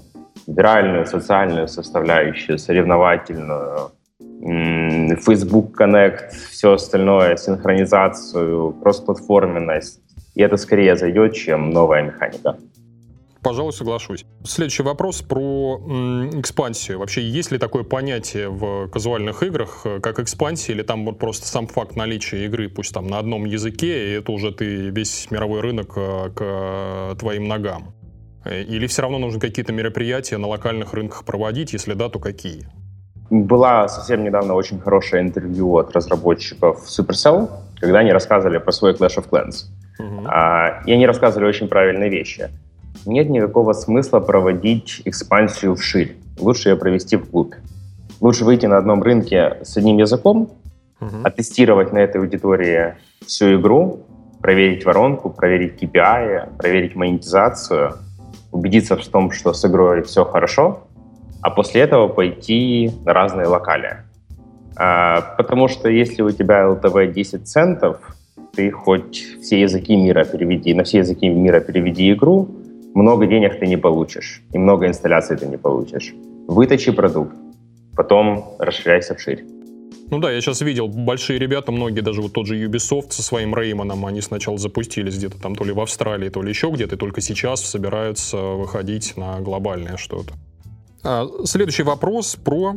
Виральную, 0.48 1.06
социальную 1.06 1.68
составляющую, 1.68 2.58
соревновательную, 2.58 3.92
Facebook 5.26 5.80
Connect, 5.80 6.32
все 6.52 6.74
остальное, 6.74 7.38
синхронизацию, 7.38 8.74
кросс-платформенность, 8.82 10.02
и 10.36 10.42
это 10.42 10.58
скорее 10.58 10.96
зайдет, 10.98 11.34
чем 11.34 11.70
новая 11.70 12.04
механика. 12.04 12.58
Пожалуй, 13.44 13.74
соглашусь. 13.74 14.26
Следующий 14.46 14.84
вопрос 14.84 15.22
про 15.22 15.78
м, 15.78 16.40
экспансию. 16.40 17.00
Вообще, 17.00 17.22
есть 17.22 17.52
ли 17.52 17.58
такое 17.58 17.84
понятие 17.84 18.48
в 18.48 18.88
казуальных 18.88 19.44
играх, 19.44 19.82
э, 19.84 20.00
как 20.00 20.20
экспансия, 20.20 20.72
или 20.72 20.82
там 20.82 21.06
вот 21.06 21.20
просто 21.20 21.46
сам 21.46 21.68
факт 21.68 21.98
наличия 21.98 22.46
игры, 22.46 22.70
пусть 22.70 22.94
там 22.94 23.08
на 23.08 23.20
одном 23.20 23.44
языке, 23.44 24.08
и 24.08 24.12
это 24.14 24.32
уже 24.32 24.52
ты 24.52 24.90
весь 24.90 25.30
мировой 25.30 25.60
рынок 25.60 25.92
э, 25.98 26.30
к 26.34 26.42
э, 26.42 27.16
твоим 27.20 27.50
ногам? 27.50 27.94
Или 28.46 28.88
все 28.88 29.04
равно 29.04 29.20
нужно 29.20 29.40
какие-то 29.40 29.72
мероприятия 29.72 30.38
на 30.38 30.48
локальных 30.48 30.94
рынках 30.94 31.24
проводить? 31.24 31.72
Если 31.74 31.94
да, 31.94 32.10
то 32.10 32.20
какие? 32.20 32.68
Была 33.30 33.88
совсем 33.88 34.24
недавно 34.24 34.54
очень 34.54 34.80
хорошее 34.80 35.24
интервью 35.24 35.78
от 35.78 35.96
разработчиков 35.96 36.86
Supercell, 36.86 37.50
когда 37.80 38.00
они 38.00 38.12
рассказывали 38.12 38.58
про 38.58 38.72
свой 38.74 38.94
Clash 38.94 39.18
of 39.18 39.30
Clans. 39.30 39.68
Uh-huh. 40.00 40.28
А, 40.28 40.82
и 40.86 40.92
они 40.92 41.06
рассказывали 41.06 41.48
очень 41.48 41.70
правильные 41.70 42.10
вещи. 42.10 42.50
Нет 43.06 43.30
никакого 43.30 43.74
смысла 43.74 44.20
проводить 44.20 45.02
экспансию 45.06 45.76
вширь. 45.76 46.16
Лучше 46.40 46.70
ее 46.70 46.76
провести 46.78 47.18
вглубь. 47.18 47.54
Лучше 48.22 48.46
выйти 48.46 48.66
на 48.66 48.78
одном 48.78 49.04
рынке 49.04 49.58
с 49.64 49.76
одним 49.76 49.98
языком, 49.98 50.50
uh-huh. 51.00 51.24
оттестировать 51.24 51.92
на 51.92 51.98
этой 51.98 52.22
аудитории 52.22 52.96
всю 53.26 53.56
игру, 53.60 54.06
проверить 54.42 54.86
воронку, 54.86 55.30
проверить 55.30 55.82
KPI, 55.82 56.58
проверить 56.58 56.96
монетизацию, 56.96 57.96
убедиться 58.52 58.96
в 58.96 59.06
том, 59.08 59.32
что 59.32 59.54
с 59.54 59.66
игрой 59.66 60.04
все 60.04 60.24
хорошо, 60.24 60.84
а 61.42 61.50
после 61.50 61.82
этого 61.82 62.08
пойти 62.08 62.92
на 63.04 63.14
разные 63.14 63.48
локали. 63.48 63.98
А, 64.76 65.22
потому 65.38 65.68
что 65.68 65.90
если 65.90 66.22
у 66.22 66.32
тебя 66.32 66.64
LTV 66.64 67.12
10 67.12 67.48
центов, 67.48 68.16
ты 68.56 68.72
хоть 68.72 69.18
все 69.42 69.62
языки 69.62 69.96
мира 69.96 70.24
переведи, 70.24 70.74
на 70.74 70.84
все 70.84 71.00
языки 71.00 71.28
мира 71.28 71.60
переведи 71.60 72.14
игру, 72.14 72.48
много 72.94 73.26
денег 73.26 73.60
ты 73.60 73.68
не 73.68 73.78
получишь, 73.78 74.42
и 74.52 74.58
много 74.58 74.88
инсталляций 74.88 75.38
ты 75.38 75.46
не 75.48 75.58
получишь. 75.58 76.14
Выточи 76.48 76.92
продукт, 76.92 77.36
потом 77.96 78.56
расширяйся 78.60 79.16
вширь. 79.16 79.44
Ну 80.12 80.20
да, 80.20 80.32
я 80.32 80.42
сейчас 80.42 80.62
видел, 80.62 80.88
большие 80.88 81.40
ребята, 81.40 81.72
многие, 81.72 82.02
даже 82.02 82.22
вот 82.22 82.34
тот 82.34 82.46
же 82.46 82.56
Ubisoft 82.56 83.12
со 83.12 83.24
своим 83.24 83.56
Реймоном, 83.56 84.06
они 84.06 84.22
сначала 84.22 84.58
запустились 84.58 85.18
где-то 85.18 85.42
там 85.42 85.56
то 85.56 85.64
ли 85.64 85.72
в 85.72 85.80
Австралии, 85.80 86.30
то 86.30 86.42
ли 86.44 86.50
еще 86.50 86.70
где-то, 86.70 86.96
и 86.96 86.98
только 86.98 87.22
сейчас 87.22 87.62
собираются 87.62 88.38
выходить 88.38 89.18
на 89.18 89.40
глобальное 89.40 89.98
что-то. 89.98 90.34
А, 91.04 91.28
следующий 91.46 91.84
вопрос 91.84 92.36
про 92.36 92.76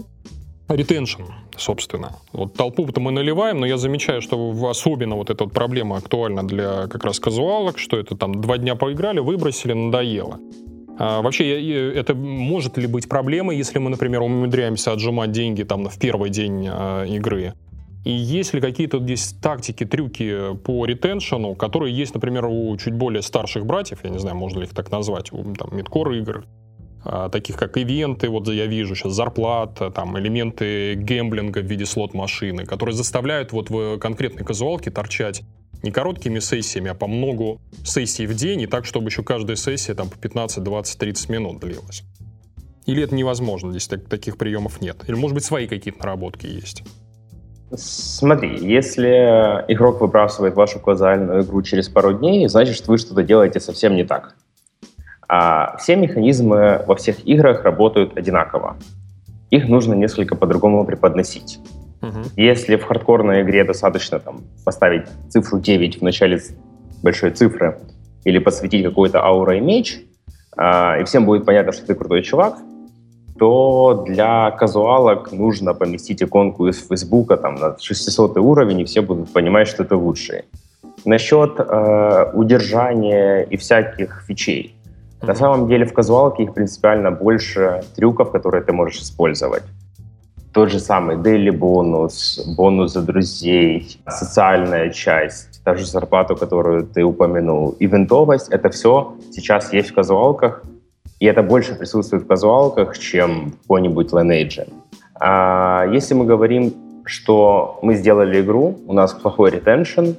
ретеншн, 0.69 1.23
собственно. 1.57 2.13
Вот 2.33 2.55
толпу-то 2.55 3.01
мы 3.01 3.13
наливаем, 3.13 3.61
но 3.61 3.67
я 3.67 3.77
замечаю, 3.77 4.21
что 4.21 4.53
особенно 4.69 5.17
вот 5.17 5.31
эта 5.31 5.45
вот 5.45 5.53
проблема 5.53 5.97
актуальна 5.97 6.47
для 6.47 6.87
как 6.89 7.05
раз 7.05 7.21
казуалок, 7.21 7.79
что 7.79 7.97
это 7.97 8.17
там 8.17 8.41
два 8.41 8.59
дня 8.59 8.75
поиграли, 8.75 9.21
выбросили, 9.21 9.73
надоело. 9.73 10.39
А, 10.99 11.23
вообще, 11.23 11.93
это 11.95 12.15
может 12.15 12.79
ли 12.79 12.87
быть 12.87 13.09
проблемой, 13.09 13.57
если 13.57 13.79
мы, 13.79 13.91
например, 13.91 14.23
умудряемся 14.23 14.93
отжимать 14.93 15.31
деньги 15.31 15.63
там 15.63 15.89
в 15.89 15.99
первый 15.99 16.31
день 16.31 16.67
а, 16.69 17.05
игры? 17.05 17.55
И 18.05 18.13
есть 18.13 18.55
ли 18.55 18.61
какие-то 18.61 19.01
здесь 19.01 19.35
тактики, 19.43 19.85
трюки 19.85 20.55
по 20.65 20.87
ретеншену, 20.87 21.57
которые 21.57 21.93
есть, 21.93 22.15
например, 22.15 22.47
у 22.47 22.77
чуть 22.77 22.95
более 22.95 23.21
старших 23.21 23.67
братьев, 23.67 23.99
я 24.05 24.11
не 24.11 24.19
знаю, 24.19 24.37
можно 24.37 24.61
ли 24.61 24.67
их 24.67 24.75
так 24.75 24.93
назвать, 24.93 25.33
у 25.33 25.43
там, 25.55 25.77
мидкор 25.77 26.13
игр, 26.13 26.45
таких 27.31 27.57
как 27.57 27.77
ивенты, 27.77 28.29
вот 28.29 28.49
я 28.49 28.67
вижу 28.67 28.95
сейчас 28.95 29.13
зарплата, 29.13 29.91
там 29.91 30.19
элементы 30.19 30.95
гемблинга 30.95 31.61
в 31.61 31.65
виде 31.67 31.87
слот-машины, 31.87 32.65
которые 32.65 32.95
заставляют 32.95 33.53
вот 33.53 33.71
в 33.71 33.99
конкретной 33.99 34.45
казуалке 34.45 34.91
торчать 34.91 35.43
не 35.83 35.91
короткими 35.91 36.39
сессиями, 36.39 36.91
а 36.91 36.95
по 36.95 37.07
многу 37.07 37.61
сессий 37.85 38.27
в 38.27 38.35
день, 38.35 38.63
и 38.63 38.67
так, 38.67 38.85
чтобы 38.85 39.09
еще 39.09 39.23
каждая 39.23 39.57
сессия 39.57 39.95
там 39.95 40.09
по 40.09 40.17
15, 40.17 40.63
20, 40.63 40.99
30 40.99 41.29
минут 41.29 41.61
длилась. 41.61 42.03
Или 42.87 43.03
это 43.03 43.15
невозможно, 43.15 43.71
здесь 43.71 43.89
так, 43.89 44.09
таких 44.09 44.39
приемов 44.39 44.81
нет? 44.81 44.97
Или, 45.09 45.17
может 45.17 45.35
быть, 45.35 45.45
свои 45.45 45.67
какие-то 45.67 46.01
наработки 46.01 46.47
есть? 46.47 46.83
Смотри, 47.75 48.59
если 48.65 49.65
игрок 49.69 50.01
выбрасывает 50.01 50.55
вашу 50.55 50.79
казуальную 50.79 51.43
игру 51.43 51.63
через 51.63 51.89
пару 51.89 52.13
дней, 52.13 52.47
значит, 52.49 52.87
вы 52.87 52.97
что-то 52.97 53.25
делаете 53.25 53.59
совсем 53.59 53.97
не 53.97 54.05
так. 54.05 54.37
А 55.29 55.77
все 55.79 55.97
механизмы 55.97 56.85
во 56.87 56.95
всех 56.95 57.27
играх 57.27 57.65
работают 57.65 58.17
одинаково. 58.17 58.77
Их 59.51 59.69
нужно 59.69 59.95
несколько 59.95 60.37
по-другому 60.37 60.85
преподносить. 60.85 61.59
Угу. 62.03 62.19
Если 62.37 62.77
в 62.77 62.85
хардкорной 62.85 63.43
игре 63.43 63.65
достаточно 63.65 64.19
там, 64.21 64.43
поставить 64.65 65.07
цифру 65.29 65.59
9 65.59 66.01
в 66.01 66.03
начале 66.03 66.41
большой 67.03 67.31
цифры 67.31 67.79
или 68.25 68.39
посвятить 68.39 68.85
какой-то 68.85 69.25
аура 69.25 69.57
и 69.57 69.61
меч, 69.61 70.01
э, 70.57 71.01
и 71.01 71.05
всем 71.05 71.27
будет 71.27 71.45
понятно, 71.45 71.73
что 71.73 71.87
ты 71.87 71.95
крутой 71.95 72.23
чувак, 72.23 72.57
то 73.39 74.05
для 74.07 74.51
казуалок 74.53 75.33
нужно 75.33 75.75
поместить 75.75 76.23
иконку 76.23 76.69
из 76.69 76.87
Фейсбука 76.87 77.37
там, 77.37 77.57
на 77.57 77.77
600 77.79 78.39
уровень, 78.39 78.81
и 78.81 78.85
все 78.85 79.03
будут 79.03 79.33
понимать, 79.33 79.69
что 79.69 79.83
это 79.83 79.97
лучшие. 79.97 80.45
Насчет 81.05 81.61
э, 81.61 82.31
удержания 82.35 83.43
и 83.43 83.57
всяких 83.57 84.25
фичей. 84.27 84.76
На 85.27 85.35
самом 85.35 85.67
деле 85.67 85.85
в 85.85 85.93
казуалке 85.93 86.45
их 86.45 86.55
принципиально 86.55 87.11
больше 87.11 87.83
трюков, 87.97 88.31
которые 88.31 88.63
ты 88.63 88.73
можешь 88.73 89.01
использовать. 89.01 89.65
Тот 90.53 90.71
же 90.71 90.79
самый 90.79 91.17
daily 91.17 91.51
бонус, 91.51 92.41
бонус 92.57 92.93
за 92.93 93.03
друзей, 93.03 94.01
социальная 94.09 94.91
часть, 94.91 95.63
та 95.65 95.75
же 95.75 95.85
зарплату, 95.85 96.37
которую 96.37 96.87
ты 96.87 97.03
упомянул, 97.03 97.75
ивентовость, 97.81 98.49
это 98.51 98.71
все 98.71 99.17
сейчас 99.33 99.73
есть 99.73 99.91
в 99.91 99.95
казуалках, 99.95 100.63
и 101.19 101.27
это 101.27 101.43
больше 101.43 101.75
присутствует 101.75 102.23
в 102.23 102.27
казуалках, 102.27 102.97
чем 102.97 103.51
в 103.51 103.63
какой-нибудь 103.63 104.13
Lineage. 104.13 104.69
А 105.21 105.87
если 105.93 106.15
мы 106.15 106.25
говорим, 106.25 106.73
что 107.05 107.79
мы 107.83 107.97
сделали 107.97 108.41
игру, 108.41 108.79
у 108.87 108.93
нас 108.93 109.13
плохой 109.13 109.51
ретеншн, 109.51 110.13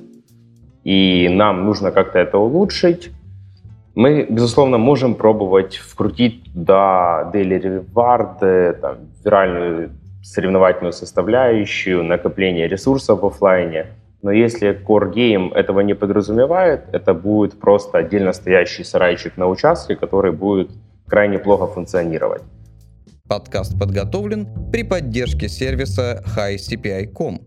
и 0.84 1.30
нам 1.30 1.66
нужно 1.66 1.92
как-то 1.92 2.20
это 2.20 2.38
улучшить, 2.38 3.12
мы, 3.98 4.28
безусловно, 4.30 4.78
можем 4.78 5.16
пробовать 5.16 5.78
вкрутить 5.78 6.44
до 6.54 7.32
daily 7.34 7.60
reward, 7.60 8.74
там, 8.80 8.98
виральную 9.26 9.90
соревновательную 10.22 10.94
составляющую, 10.94 12.04
накопление 12.04 12.68
ресурсов 12.68 13.22
в 13.22 13.26
офлайне. 13.26 13.88
Но 14.22 14.32
если 14.32 14.70
Core 14.70 15.12
Game 15.12 15.52
этого 15.52 15.80
не 15.80 15.96
подразумевает, 15.96 16.82
это 16.92 17.16
будет 17.16 17.60
просто 17.60 17.98
отдельно 17.98 18.34
стоящий 18.34 18.84
сарайчик 18.84 19.36
на 19.36 19.48
участке, 19.48 19.96
который 19.96 20.32
будет 20.32 20.70
крайне 21.08 21.40
плохо 21.40 21.66
функционировать. 21.66 22.44
Подкаст 23.28 23.80
подготовлен 23.80 24.48
при 24.72 24.84
поддержке 24.84 25.50
сервиса 25.50 26.24
HighCPI.com. 26.38 27.40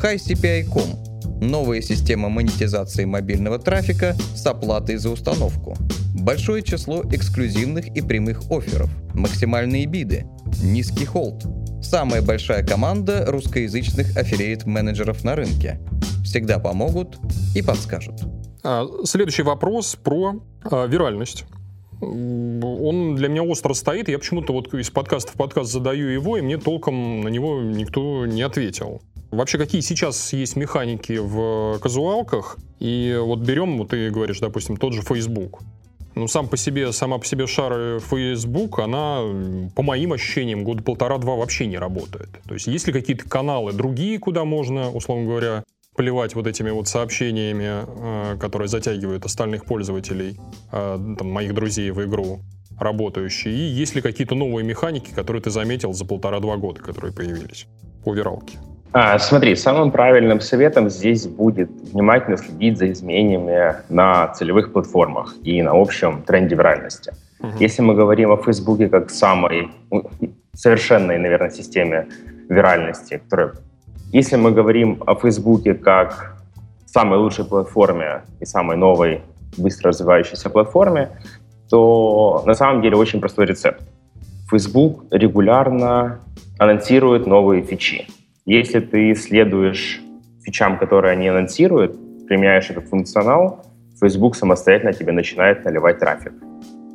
HighCPI.com 0.00 1.11
Новая 1.40 1.80
система 1.80 2.28
монетизации 2.28 3.04
мобильного 3.04 3.58
трафика 3.58 4.14
с 4.34 4.46
оплатой 4.46 4.96
за 4.96 5.10
установку. 5.10 5.76
Большое 6.14 6.62
число 6.62 7.02
эксклюзивных 7.10 7.88
и 7.88 8.00
прямых 8.00 8.50
офферов. 8.50 8.90
Максимальные 9.14 9.86
биды. 9.86 10.26
Низкий 10.62 11.04
холд. 11.04 11.44
Самая 11.82 12.22
большая 12.22 12.64
команда 12.64 13.24
русскоязычных 13.26 14.16
аффилиейт-менеджеров 14.16 15.24
на 15.24 15.34
рынке. 15.34 15.80
Всегда 16.24 16.58
помогут 16.58 17.18
и 17.54 17.62
подскажут. 17.62 18.20
А, 18.62 18.86
следующий 19.04 19.42
вопрос 19.42 19.96
про 19.96 20.42
а, 20.64 20.86
виральность 20.86 21.44
он 22.02 23.14
для 23.14 23.28
меня 23.28 23.44
остро 23.44 23.74
стоит, 23.74 24.08
я 24.08 24.18
почему-то 24.18 24.52
вот 24.52 24.74
из 24.74 24.90
подкаста 24.90 25.32
в 25.32 25.34
подкаст 25.34 25.70
задаю 25.70 26.08
его, 26.08 26.36
и 26.36 26.40
мне 26.40 26.58
толком 26.58 27.20
на 27.20 27.28
него 27.28 27.60
никто 27.62 28.26
не 28.26 28.42
ответил. 28.42 29.02
Вообще, 29.32 29.56
какие 29.56 29.80
сейчас 29.80 30.34
есть 30.34 30.56
механики 30.56 31.18
в 31.18 31.78
казуалках? 31.78 32.58
И 32.80 33.18
вот 33.18 33.38
берем, 33.38 33.78
вот 33.78 33.88
ты 33.88 34.10
говоришь, 34.10 34.40
допустим, 34.40 34.76
тот 34.76 34.92
же 34.92 35.00
Facebook. 35.00 35.62
Ну, 36.14 36.28
сам 36.28 36.48
по 36.48 36.58
себе, 36.58 36.92
сама 36.92 37.16
по 37.16 37.24
себе 37.24 37.46
шара 37.46 37.98
Facebook, 37.98 38.78
она, 38.78 39.22
по 39.74 39.82
моим 39.82 40.12
ощущениям, 40.12 40.64
года 40.64 40.82
полтора-два 40.82 41.36
вообще 41.36 41.66
не 41.66 41.78
работает. 41.78 42.28
То 42.46 42.52
есть 42.52 42.66
есть 42.66 42.86
ли 42.86 42.92
какие-то 42.92 43.26
каналы 43.26 43.72
другие, 43.72 44.18
куда 44.18 44.44
можно, 44.44 44.90
условно 44.90 45.24
говоря, 45.24 45.64
плевать 45.96 46.34
вот 46.34 46.46
этими 46.46 46.68
вот 46.68 46.88
сообщениями, 46.88 47.86
э, 47.86 48.36
которые 48.38 48.68
затягивают 48.68 49.24
остальных 49.24 49.64
пользователей, 49.64 50.38
э, 50.72 51.14
там, 51.18 51.30
моих 51.30 51.54
друзей 51.54 51.90
в 51.90 52.04
игру, 52.04 52.40
работающие? 52.78 53.54
И 53.54 53.60
есть 53.60 53.94
ли 53.94 54.02
какие-то 54.02 54.34
новые 54.34 54.62
механики, 54.62 55.10
которые 55.10 55.42
ты 55.42 55.48
заметил 55.48 55.94
за 55.94 56.04
полтора-два 56.04 56.58
года, 56.58 56.82
которые 56.82 57.14
появились 57.14 57.66
по 58.04 58.12
виралке? 58.12 58.58
А, 58.94 59.18
смотри, 59.18 59.56
самым 59.56 59.90
правильным 59.90 60.40
советом 60.40 60.90
здесь 60.90 61.26
будет 61.26 61.70
внимательно 61.70 62.36
следить 62.36 62.76
за 62.76 62.92
изменениями 62.92 63.76
на 63.88 64.28
целевых 64.28 64.72
платформах 64.72 65.34
и 65.42 65.62
на 65.62 65.72
общем 65.72 66.22
тренде 66.22 66.56
виральности. 66.56 67.14
Uh-huh. 67.40 67.52
Если 67.58 67.80
мы 67.80 67.94
говорим 67.94 68.30
о 68.32 68.36
Фейсбуке 68.36 68.88
как 68.88 69.10
самой 69.10 69.70
ну, 69.90 70.10
совершенной, 70.52 71.18
наверное, 71.18 71.50
системе 71.50 72.08
виральности, 72.50 73.22
которая... 73.24 73.54
Если 74.12 74.36
мы 74.36 74.52
говорим 74.52 75.02
о 75.06 75.14
Фейсбуке 75.14 75.72
как 75.72 76.36
самой 76.84 77.18
лучшей 77.18 77.46
платформе 77.46 78.22
и 78.40 78.44
самой 78.44 78.76
новой, 78.76 79.22
быстро 79.56 79.88
развивающейся 79.88 80.50
платформе, 80.50 81.08
то 81.70 82.42
на 82.44 82.52
самом 82.52 82.82
деле 82.82 82.96
очень 82.96 83.20
простой 83.20 83.46
рецепт. 83.46 83.80
Facebook 84.50 85.04
регулярно 85.10 86.20
анонсирует 86.58 87.26
новые 87.26 87.62
фичи. 87.62 88.06
Если 88.44 88.80
ты 88.80 89.14
следуешь 89.14 90.02
фичам, 90.42 90.76
которые 90.76 91.12
они 91.12 91.28
анонсируют, 91.28 92.26
применяешь 92.26 92.70
этот 92.70 92.88
функционал, 92.88 93.64
Facebook 94.00 94.34
самостоятельно 94.34 94.92
тебе 94.92 95.12
начинает 95.12 95.64
наливать 95.64 96.00
трафик. 96.00 96.32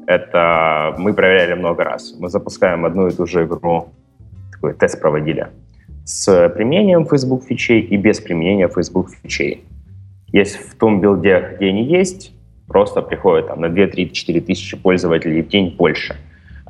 Это 0.07 0.93
мы 0.97 1.13
проверяли 1.13 1.53
много 1.53 1.85
раз. 1.85 2.15
Мы 2.19 2.29
запускаем 2.29 2.85
одну 2.85 3.07
и 3.07 3.11
ту 3.11 3.25
же 3.25 3.45
игру, 3.45 3.89
такой 4.51 4.73
тест 4.73 4.99
проводили, 4.99 5.47
с 6.03 6.49
применением 6.49 7.05
Facebook 7.05 7.43
фичей 7.43 7.79
и 7.79 7.95
без 7.95 8.19
применения 8.19 8.67
Facebook 8.67 9.11
фичей. 9.11 9.63
Есть 10.33 10.57
в 10.57 10.75
том 10.75 10.99
билде, 10.99 11.55
где 11.55 11.67
они 11.67 11.85
есть, 11.85 12.33
просто 12.67 13.01
приходит 13.01 13.47
там, 13.47 13.61
на 13.61 13.67
2-3-4 13.67 14.41
тысячи 14.41 14.75
пользователей 14.75 15.41
в 15.41 15.47
день 15.47 15.73
больше. 15.77 16.17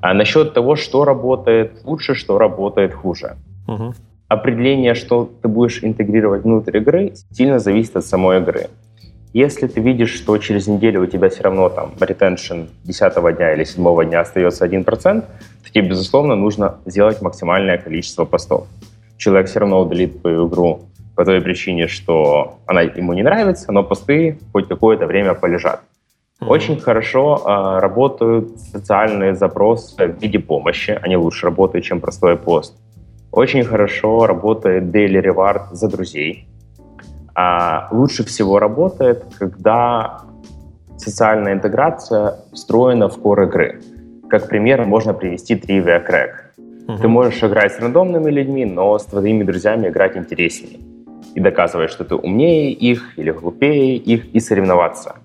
А 0.01 0.13
насчет 0.13 0.53
того, 0.53 0.75
что 0.75 1.03
работает 1.03 1.81
лучше, 1.83 2.13
что 2.13 2.37
работает 2.37 2.93
хуже. 2.93 3.37
Uh-huh 3.67 3.95
определение, 4.27 4.93
что 4.93 5.29
ты 5.41 5.47
будешь 5.47 5.83
интегрировать 5.83 6.43
внутрь 6.43 6.77
игры, 6.77 7.13
сильно 7.31 7.59
зависит 7.59 7.95
от 7.95 8.05
самой 8.05 8.39
игры. 8.39 8.67
Если 9.33 9.67
ты 9.67 9.81
видишь, 9.81 10.13
что 10.13 10.37
через 10.37 10.67
неделю 10.67 11.03
у 11.03 11.05
тебя 11.05 11.29
все 11.29 11.43
равно 11.43 11.69
там 11.69 11.91
ретеншн 11.99 12.61
10 12.85 13.37
дня 13.37 13.53
или 13.53 13.63
7 13.63 14.05
дня 14.05 14.21
остается 14.21 14.65
1%, 14.65 14.83
то 14.83 15.71
тебе, 15.71 15.89
безусловно, 15.89 16.35
нужно 16.35 16.77
сделать 16.85 17.21
максимальное 17.21 17.77
количество 17.77 18.25
постов. 18.25 18.67
Человек 19.17 19.47
все 19.47 19.59
равно 19.59 19.81
удалит 19.81 20.21
твою 20.21 20.47
игру 20.47 20.81
по 21.15 21.25
той 21.25 21.41
причине, 21.41 21.87
что 21.87 22.57
она 22.65 22.81
ему 22.81 23.13
не 23.13 23.23
нравится, 23.23 23.71
но 23.71 23.83
посты 23.83 24.39
хоть 24.53 24.67
какое-то 24.67 25.05
время 25.07 25.33
полежат. 25.33 25.81
Mm-hmm. 26.39 26.47
Очень 26.47 26.79
хорошо 26.79 27.41
э, 27.43 27.79
работают 27.79 28.59
социальные 28.59 29.35
запросы 29.35 30.07
в 30.07 30.21
виде 30.21 30.39
помощи. 30.39 30.97
Они 31.01 31.17
лучше 31.17 31.45
работают, 31.47 31.85
чем 31.85 31.99
простой 31.99 32.37
пост 32.37 32.75
Очень 33.38 33.63
хорошо 33.63 34.26
работает 34.26 34.86
Daily 34.86 35.21
Reward 35.21 35.67
за 35.71 35.88
друзей. 35.88 36.47
А 37.36 37.88
лучше 37.91 38.23
всего 38.23 38.58
работает, 38.58 39.26
когда 39.38 40.21
социальная 40.97 41.54
интеграция 41.54 42.39
встроена 42.52 43.10
в 43.10 43.19
core 43.19 43.45
игры. 43.45 43.80
Как 44.28 44.50
пример 44.50 44.86
можно 44.86 45.13
привести 45.13 45.54
Trivia 45.54 46.04
Crack. 46.04 46.30
Uh-huh. 46.58 47.00
Ты 47.00 47.08
можешь 47.08 47.43
играть 47.43 47.73
с 47.73 47.80
рандомными 47.80 48.32
людьми, 48.32 48.65
но 48.65 48.97
с 48.97 49.06
твоими 49.06 49.43
друзьями 49.43 49.89
играть 49.89 50.17
интереснее. 50.17 50.80
И 51.36 51.39
доказывать, 51.39 51.91
что 51.91 52.06
ты 52.06 52.15
умнее 52.15 52.71
их 52.71 53.19
или 53.19 53.30
глупее 53.30 53.97
их, 53.97 54.34
и 54.34 54.39
соревноваться. 54.39 55.17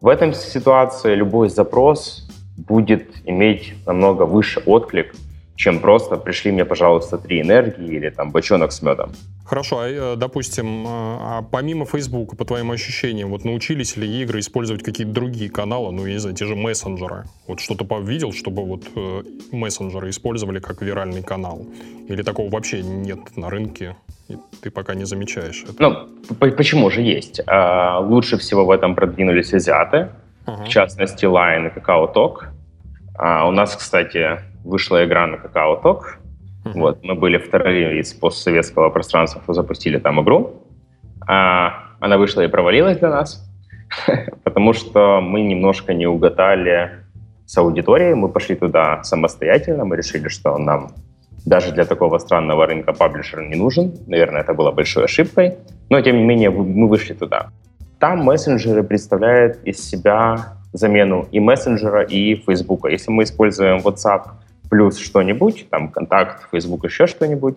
В 0.00 0.08
этом 0.08 0.32
ситуации 0.32 1.14
любой 1.14 1.50
запрос 1.50 2.26
будет 2.56 3.04
иметь 3.26 3.74
намного 3.86 4.22
выше 4.22 4.62
отклик, 4.64 5.14
чем 5.60 5.78
просто 5.78 6.16
«пришли 6.16 6.52
мне, 6.52 6.64
пожалуйста, 6.64 7.18
три 7.18 7.42
энергии» 7.42 7.96
или 7.96 8.08
там 8.08 8.30
«бочонок 8.30 8.72
с 8.72 8.80
медом». 8.82 9.12
Хорошо, 9.44 9.80
а, 9.80 9.88
э, 9.88 10.16
допустим, 10.16 10.86
э, 10.86 10.88
а 10.88 11.42
помимо 11.42 11.84
Facebook, 11.84 12.34
по 12.38 12.44
твоим 12.46 12.70
ощущениям, 12.70 13.28
вот 13.28 13.44
научились 13.44 13.98
ли 13.98 14.22
игры 14.22 14.38
использовать 14.38 14.82
какие-то 14.82 15.12
другие 15.12 15.50
каналы, 15.50 15.92
ну, 15.92 16.06
я 16.06 16.14
не 16.14 16.18
знаю, 16.18 16.34
те 16.34 16.46
же 16.46 16.54
мессенджеры? 16.56 17.24
Вот 17.46 17.60
что-то 17.60 17.84
видел, 18.00 18.32
чтобы 18.32 18.64
вот 18.64 18.84
э, 18.96 19.22
мессенджеры 19.52 20.08
использовали 20.08 20.60
как 20.60 20.80
виральный 20.80 21.22
канал? 21.22 21.66
Или 22.08 22.22
такого 22.22 22.48
вообще 22.50 22.82
нет 22.82 23.36
на 23.36 23.50
рынке? 23.50 23.96
И 24.28 24.38
ты 24.62 24.70
пока 24.70 24.94
не 24.94 25.04
замечаешь 25.04 25.64
это? 25.68 25.74
Ну, 25.78 26.34
почему 26.36 26.90
же 26.90 27.02
есть? 27.02 27.42
А, 27.46 27.98
лучше 27.98 28.38
всего 28.38 28.64
в 28.64 28.70
этом 28.70 28.94
продвинулись 28.94 29.52
азиаты, 29.52 30.08
uh-huh. 30.46 30.64
в 30.64 30.68
частности, 30.68 31.26
Line 31.26 31.66
и 31.68 31.78
KakaoTalk. 31.78 32.44
А, 33.18 33.46
у 33.46 33.50
нас, 33.50 33.76
кстати, 33.76 34.49
вышла 34.64 35.04
игра 35.04 35.26
на 35.26 35.36
Kakao 35.36 35.82
Talk. 35.82 36.00
Uh-huh. 36.64 36.72
Вот, 36.74 37.02
мы 37.02 37.14
были 37.14 37.38
вторые 37.38 38.00
из 38.00 38.12
постсоветского 38.12 38.90
пространства, 38.90 39.40
кто 39.40 39.52
запустили 39.52 39.98
там 39.98 40.20
игру. 40.22 40.62
А, 41.26 41.84
она 42.00 42.18
вышла 42.18 42.42
и 42.42 42.48
провалилась 42.48 42.98
для 42.98 43.10
нас, 43.10 43.48
потому 44.44 44.72
что 44.72 45.20
мы 45.20 45.42
немножко 45.42 45.94
не 45.94 46.06
угадали 46.06 46.90
с 47.46 47.56
аудиторией. 47.58 48.14
Мы 48.14 48.28
пошли 48.28 48.56
туда 48.56 49.02
самостоятельно, 49.02 49.84
мы 49.84 49.96
решили, 49.96 50.28
что 50.28 50.56
нам 50.58 50.90
даже 51.46 51.72
для 51.72 51.84
такого 51.84 52.18
странного 52.18 52.66
рынка 52.66 52.92
паблишер 52.92 53.42
не 53.42 53.56
нужен. 53.56 53.92
Наверное, 54.06 54.42
это 54.42 54.54
было 54.54 54.70
большой 54.70 55.04
ошибкой. 55.04 55.56
Но, 55.88 56.00
тем 56.00 56.16
не 56.16 56.24
менее, 56.24 56.50
мы 56.50 56.88
вышли 56.88 57.14
туда. 57.14 57.48
Там 57.98 58.20
мессенджеры 58.20 58.82
представляют 58.82 59.58
из 59.64 59.78
себя 59.80 60.54
замену 60.72 61.26
и 61.32 61.40
мессенджера, 61.40 62.02
и 62.02 62.36
Фейсбука. 62.36 62.88
Если 62.88 63.10
мы 63.10 63.24
используем 63.24 63.78
WhatsApp 63.78 64.22
плюс 64.70 64.98
что-нибудь, 64.98 65.66
там 65.68 65.90
контакт, 65.90 66.48
Facebook, 66.50 66.84
еще 66.84 67.06
что-нибудь, 67.06 67.56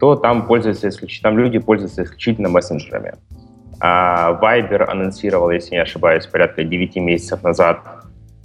то 0.00 0.16
там, 0.16 0.46
пользуются 0.46 0.88
там 1.22 1.38
люди 1.38 1.58
пользуются 1.58 2.04
исключительно 2.04 2.48
мессенджерами. 2.48 3.14
А 3.80 4.38
Viber 4.40 4.84
анонсировал, 4.84 5.50
если 5.50 5.72
не 5.72 5.82
ошибаюсь, 5.82 6.26
порядка 6.26 6.64
9 6.64 6.96
месяцев 6.96 7.42
назад, 7.42 7.80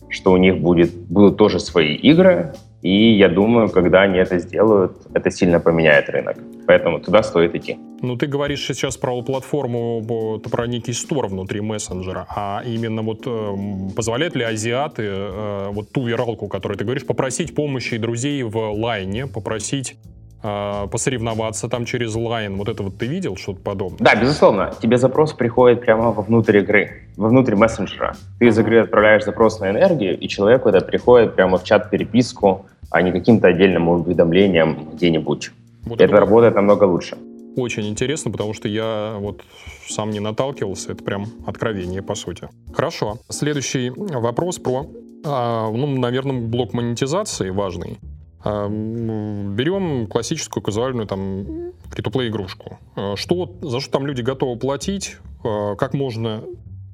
что 0.09 0.31
у 0.31 0.37
них 0.37 0.57
будет, 0.57 0.93
будут 0.93 1.37
тоже 1.37 1.59
свои 1.59 1.95
игры, 1.95 2.53
и 2.81 3.17
я 3.17 3.27
думаю, 3.27 3.69
когда 3.69 4.01
они 4.01 4.17
это 4.19 4.39
сделают, 4.39 4.93
это 5.13 5.31
сильно 5.31 5.59
поменяет 5.59 6.09
рынок. 6.09 6.37
Поэтому 6.65 6.99
туда 6.99 7.23
стоит 7.23 7.55
идти. 7.55 7.77
Ну, 8.01 8.15
ты 8.15 8.27
говоришь 8.27 8.65
сейчас 8.65 8.95
про 8.95 9.21
платформу, 9.21 10.01
про 10.49 10.67
некий 10.67 10.93
стор 10.93 11.27
внутри 11.27 11.61
мессенджера, 11.61 12.25
а 12.29 12.61
именно 12.65 13.01
вот 13.01 13.23
э, 13.25 13.55
позволяют 13.95 14.35
ли 14.35 14.43
азиаты 14.43 15.03
э, 15.05 15.67
вот 15.71 15.91
ту 15.91 16.05
виралку, 16.05 16.47
которую 16.47 16.77
ты 16.77 16.85
говоришь, 16.85 17.05
попросить 17.05 17.53
помощи 17.53 17.97
друзей 17.97 18.43
в 18.43 18.57
лайне, 18.71 19.27
попросить 19.27 19.97
э, 20.43 20.87
посоревноваться 20.91 21.67
там 21.69 21.85
через 21.85 22.15
лайн. 22.15 22.57
Вот 22.57 22.69
это 22.69 22.83
вот 22.83 22.97
ты 22.97 23.05
видел 23.07 23.35
что-то 23.35 23.59
подобное? 23.59 23.99
Да, 23.99 24.15
безусловно. 24.15 24.73
Тебе 24.81 24.97
запрос 24.97 25.33
приходит 25.33 25.81
прямо 25.81 26.11
вовнутрь 26.11 26.57
игры, 26.59 27.03
вовнутрь 27.17 27.55
мессенджера. 27.55 28.15
Ты 28.39 28.47
из 28.47 28.59
игры 28.59 28.81
отправляешь 28.81 29.23
запрос 29.23 29.59
на 29.59 29.69
энергию, 29.69 30.17
и 30.17 30.27
человеку 30.27 30.69
это 30.69 30.81
приходит 30.81 31.35
прямо 31.35 31.57
в 31.57 31.63
чат-переписку, 31.63 32.65
а 32.91 33.01
не 33.01 33.11
каким-то 33.11 33.47
отдельным 33.47 33.89
уведомлением 33.89 34.89
где-нибудь. 34.93 35.51
Вот 35.83 36.01
это, 36.01 36.05
это 36.05 36.19
работает 36.19 36.55
намного 36.55 36.83
лучше. 36.85 37.17
Очень 37.55 37.87
интересно, 37.89 38.31
потому 38.31 38.53
что 38.53 38.67
я 38.67 39.15
вот 39.19 39.43
сам 39.87 40.11
не 40.11 40.19
наталкивался. 40.19 40.91
Это 40.93 41.03
прям 41.03 41.25
откровение, 41.45 42.01
по 42.01 42.15
сути. 42.15 42.47
Хорошо. 42.73 43.17
Следующий 43.29 43.91
вопрос 43.95 44.59
про, 44.59 44.85
а, 45.25 45.69
ну, 45.71 45.87
наверное, 45.87 46.39
блок 46.39 46.73
монетизации 46.73 47.49
важный. 47.49 47.97
А, 48.43 48.67
берем 48.69 50.07
классическую 50.07 50.63
казуальную 50.63 51.07
там 51.07 51.73
фри 51.91 52.27
игрушку. 52.27 52.79
А, 52.95 53.15
что, 53.15 53.51
за 53.61 53.79
что 53.79 53.91
там 53.91 54.07
люди 54.07 54.21
готовы 54.21 54.57
платить? 54.57 55.17
Как 55.41 55.93
можно 55.93 56.43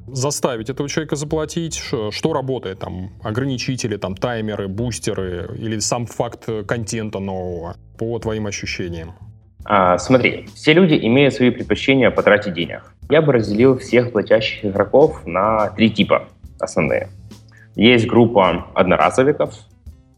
заставить 0.08 0.70
этого 0.70 0.88
человека 0.88 1.16
заплатить, 1.16 1.76
что 2.12 2.34
работает, 2.34 2.78
там, 2.78 3.10
ограничители, 3.24 3.98
там, 3.98 4.16
таймеры, 4.16 4.68
бустеры 4.68 5.50
или 5.58 5.80
сам 5.80 6.06
факт 6.06 6.48
контента 6.68 7.18
нового, 7.18 7.76
по 7.98 8.20
твоим 8.20 8.46
ощущениям? 8.46 9.14
А, 9.64 9.98
смотри, 9.98 10.48
все 10.54 10.74
люди 10.74 10.94
имеют 10.94 11.34
свои 11.34 11.50
предпочтения 11.50 12.12
потратить 12.12 12.54
денег. 12.54 12.94
Я 13.10 13.24
бы 13.24 13.34
разделил 13.34 13.80
всех 13.80 14.12
платящих 14.12 14.66
игроков 14.66 15.26
на 15.26 15.70
три 15.72 15.90
типа 15.90 16.28
основные. 16.60 17.10
Есть 17.76 18.06
группа 18.06 18.68
одноразовиков, 18.76 19.56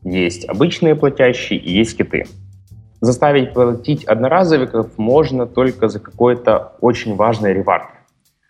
есть 0.07 0.47
обычные 0.47 0.95
платящие 0.95 1.59
и 1.59 1.71
есть 1.71 1.97
киты. 1.97 2.25
Заставить 3.01 3.53
платить 3.53 4.05
одноразовиков 4.05 4.97
можно 4.97 5.45
только 5.45 5.87
за 5.87 5.99
какой-то 5.99 6.73
очень 6.81 7.15
важный 7.15 7.53
ревард. 7.53 7.87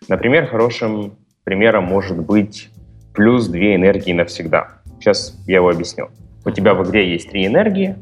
Например, 0.08 0.46
хорошим 0.46 1.14
примером 1.44 1.84
может 1.84 2.18
быть 2.18 2.70
плюс 3.12 3.48
две 3.48 3.74
энергии 3.74 4.12
навсегда. 4.12 4.80
Сейчас 4.98 5.36
я 5.46 5.56
его 5.56 5.68
объясню. 5.68 6.08
У 6.44 6.50
тебя 6.50 6.74
в 6.74 6.88
игре 6.88 7.12
есть 7.12 7.30
три 7.30 7.46
энергии, 7.46 7.96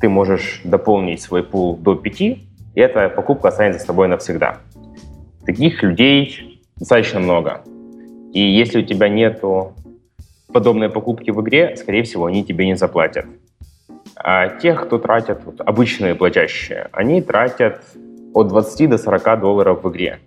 ты 0.00 0.08
можешь 0.08 0.62
дополнить 0.64 1.20
свой 1.20 1.42
пул 1.42 1.76
до 1.76 1.94
пяти, 1.94 2.48
и 2.74 2.80
эта 2.80 3.08
покупка 3.08 3.48
останется 3.48 3.82
с 3.82 3.86
тобой 3.86 4.08
навсегда. 4.08 4.58
Таких 5.44 5.82
людей 5.82 6.62
достаточно 6.76 7.20
много. 7.20 7.62
И 8.32 8.40
если 8.40 8.80
у 8.80 8.84
тебя 8.84 9.08
нету 9.08 9.74
подобной 10.52 10.88
покупки 10.88 11.30
в 11.30 11.40
игре, 11.40 11.76
скорее 11.76 12.02
всего, 12.02 12.26
они 12.26 12.44
тебе 12.44 12.66
не 12.66 12.76
заплатят. 12.76 13.26
А 14.16 14.48
тех, 14.48 14.86
кто 14.86 14.98
тратят, 14.98 15.44
вот, 15.44 15.60
обычные 15.60 16.14
платящие, 16.14 16.88
они 16.92 17.22
тратят 17.22 17.80
от 18.34 18.48
20 18.48 18.90
до 18.90 18.98
40 18.98 19.40
долларов 19.40 19.84
в 19.84 19.90
игре. 19.90 20.18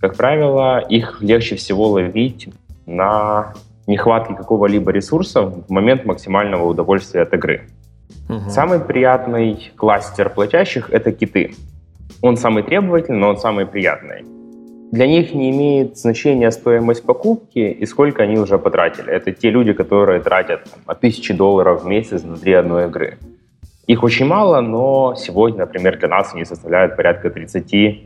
Как 0.00 0.16
правило, 0.16 0.78
их 0.78 1.22
легче 1.22 1.56
всего 1.56 1.88
ловить 1.88 2.48
на 2.86 3.54
нехватке 3.86 4.34
какого-либо 4.34 4.90
ресурса 4.90 5.42
в 5.42 5.70
момент 5.70 6.04
максимального 6.04 6.64
удовольствия 6.66 7.22
от 7.22 7.32
игры. 7.34 7.68
Угу. 8.28 8.50
Самый 8.50 8.80
приятный 8.80 9.72
кластер 9.76 10.30
платящих— 10.30 10.90
это 10.92 11.12
киты. 11.12 11.54
Он 12.20 12.36
самый 12.36 12.62
требовательный, 12.62 13.18
но 13.18 13.28
он 13.30 13.38
самый 13.38 13.66
приятный. 13.66 14.24
Для 14.92 15.06
них 15.06 15.32
не 15.32 15.50
имеет 15.50 15.96
значения 15.96 16.50
стоимость 16.50 17.02
покупки 17.02 17.58
и 17.58 17.86
сколько 17.86 18.24
они 18.24 18.38
уже 18.38 18.58
потратили. 18.58 19.10
Это 19.10 19.32
те 19.32 19.48
люди, 19.48 19.72
которые 19.72 20.20
тратят 20.20 20.64
там, 20.64 20.80
от 20.84 20.98
1000 20.98 21.34
долларов 21.34 21.82
в 21.82 21.86
месяц 21.86 22.22
внутри 22.22 22.52
одной 22.52 22.88
игры. 22.88 23.18
Их 23.86 24.02
очень 24.02 24.26
мало, 24.26 24.60
но 24.60 25.14
сегодня, 25.16 25.60
например, 25.60 25.98
для 25.98 26.08
нас 26.08 26.34
они 26.34 26.44
составляют 26.44 26.94
порядка 26.94 27.30
30 27.30 28.04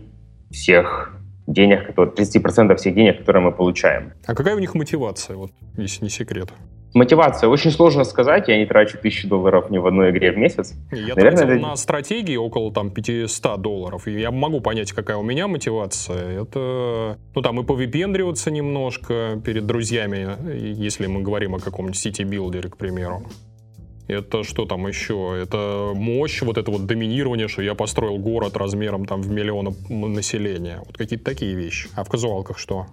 всех 0.52 1.12
денег, 1.48 1.90
30% 1.90 2.76
всех 2.76 2.94
денег, 2.94 3.18
которые 3.18 3.42
мы 3.42 3.50
получаем. 3.50 4.12
А 4.24 4.36
какая 4.36 4.54
у 4.54 4.60
них 4.60 4.76
мотивация, 4.76 5.34
вот, 5.36 5.50
если 5.76 6.04
не 6.04 6.10
секрет? 6.10 6.50
Мотивация 6.96 7.50
очень 7.50 7.70
сложно 7.72 8.04
сказать. 8.04 8.48
Я 8.48 8.56
не 8.56 8.64
трачу 8.64 8.96
тысячу 8.96 9.28
долларов 9.28 9.68
ни 9.68 9.76
в 9.76 9.86
одной 9.86 10.12
игре 10.12 10.32
в 10.32 10.38
месяц. 10.38 10.72
Я 10.90 11.14
Наверное, 11.14 11.30
тратил 11.32 11.48
это... 11.50 11.60
на 11.60 11.76
стратегии 11.76 12.36
около 12.36 12.72
там 12.72 12.90
500 12.90 13.60
долларов. 13.60 14.08
И 14.08 14.18
я 14.18 14.30
могу 14.30 14.62
понять, 14.62 14.92
какая 14.92 15.18
у 15.18 15.22
меня 15.22 15.46
мотивация. 15.46 16.40
Это, 16.40 17.18
ну 17.34 17.42
там 17.42 17.60
и 17.60 17.64
повыпендриваться 17.64 18.50
немножко 18.50 19.38
перед 19.44 19.66
друзьями, 19.66 20.38
если 20.56 21.06
мы 21.06 21.20
говорим 21.20 21.54
о 21.54 21.58
каком-нибудь 21.58 21.98
сити-билдере, 21.98 22.70
к 22.70 22.78
примеру. 22.78 23.24
Это 24.08 24.42
что 24.42 24.64
там 24.64 24.86
еще? 24.86 25.38
Это 25.38 25.92
мощь, 25.94 26.40
вот 26.40 26.56
это 26.56 26.70
вот 26.70 26.86
доминирование, 26.86 27.48
что 27.48 27.60
я 27.60 27.74
построил 27.74 28.16
город 28.16 28.56
размером 28.56 29.04
там 29.04 29.20
в 29.20 29.30
миллион 29.30 29.74
населения. 29.90 30.80
Вот 30.86 30.96
какие-то 30.96 31.26
такие 31.26 31.54
вещи. 31.56 31.90
А 31.94 32.04
в 32.04 32.08
казуалках 32.08 32.58
что? 32.58 32.86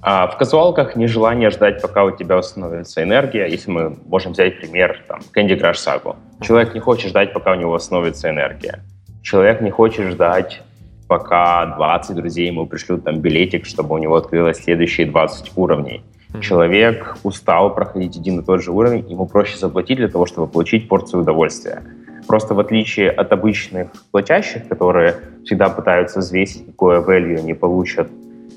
А 0.00 0.28
в 0.28 0.38
казуалках 0.38 0.94
нежелание 0.96 1.50
ждать, 1.50 1.82
пока 1.82 2.04
у 2.04 2.10
тебя 2.10 2.36
восстановится 2.36 3.02
энергия. 3.02 3.46
Если 3.46 3.70
мы 3.70 3.96
можем 4.06 4.32
взять 4.32 4.60
пример 4.60 5.02
там, 5.08 5.20
Candy 5.34 5.60
Crush 5.60 5.74
Saga. 5.74 6.16
Человек 6.40 6.74
не 6.74 6.80
хочет 6.80 7.10
ждать, 7.10 7.32
пока 7.32 7.52
у 7.52 7.54
него 7.56 7.72
восстановится 7.72 8.30
энергия. 8.30 8.80
Человек 9.22 9.60
не 9.60 9.70
хочет 9.70 10.12
ждать, 10.12 10.62
пока 11.08 11.66
20 11.76 12.14
друзей 12.14 12.46
ему 12.46 12.66
пришлют 12.66 13.04
там 13.04 13.20
билетик, 13.20 13.66
чтобы 13.66 13.94
у 13.96 13.98
него 13.98 14.16
открылось 14.16 14.58
следующие 14.58 15.06
20 15.06 15.52
уровней. 15.56 16.04
Mm-hmm. 16.32 16.40
Человек 16.42 17.16
устал 17.24 17.74
проходить 17.74 18.16
один 18.16 18.40
и 18.40 18.44
тот 18.44 18.62
же 18.62 18.70
уровень, 18.70 19.10
ему 19.10 19.26
проще 19.26 19.58
заплатить 19.58 19.96
для 19.96 20.08
того, 20.08 20.26
чтобы 20.26 20.46
получить 20.46 20.88
порцию 20.88 21.22
удовольствия. 21.22 21.82
Просто 22.26 22.54
в 22.54 22.60
отличие 22.60 23.10
от 23.10 23.32
обычных 23.32 23.88
платящих, 24.12 24.68
которые 24.68 25.16
всегда 25.44 25.70
пытаются 25.70 26.20
взвесить, 26.20 26.66
какое 26.66 27.00
value 27.00 27.38
они 27.38 27.54
получат 27.54 28.08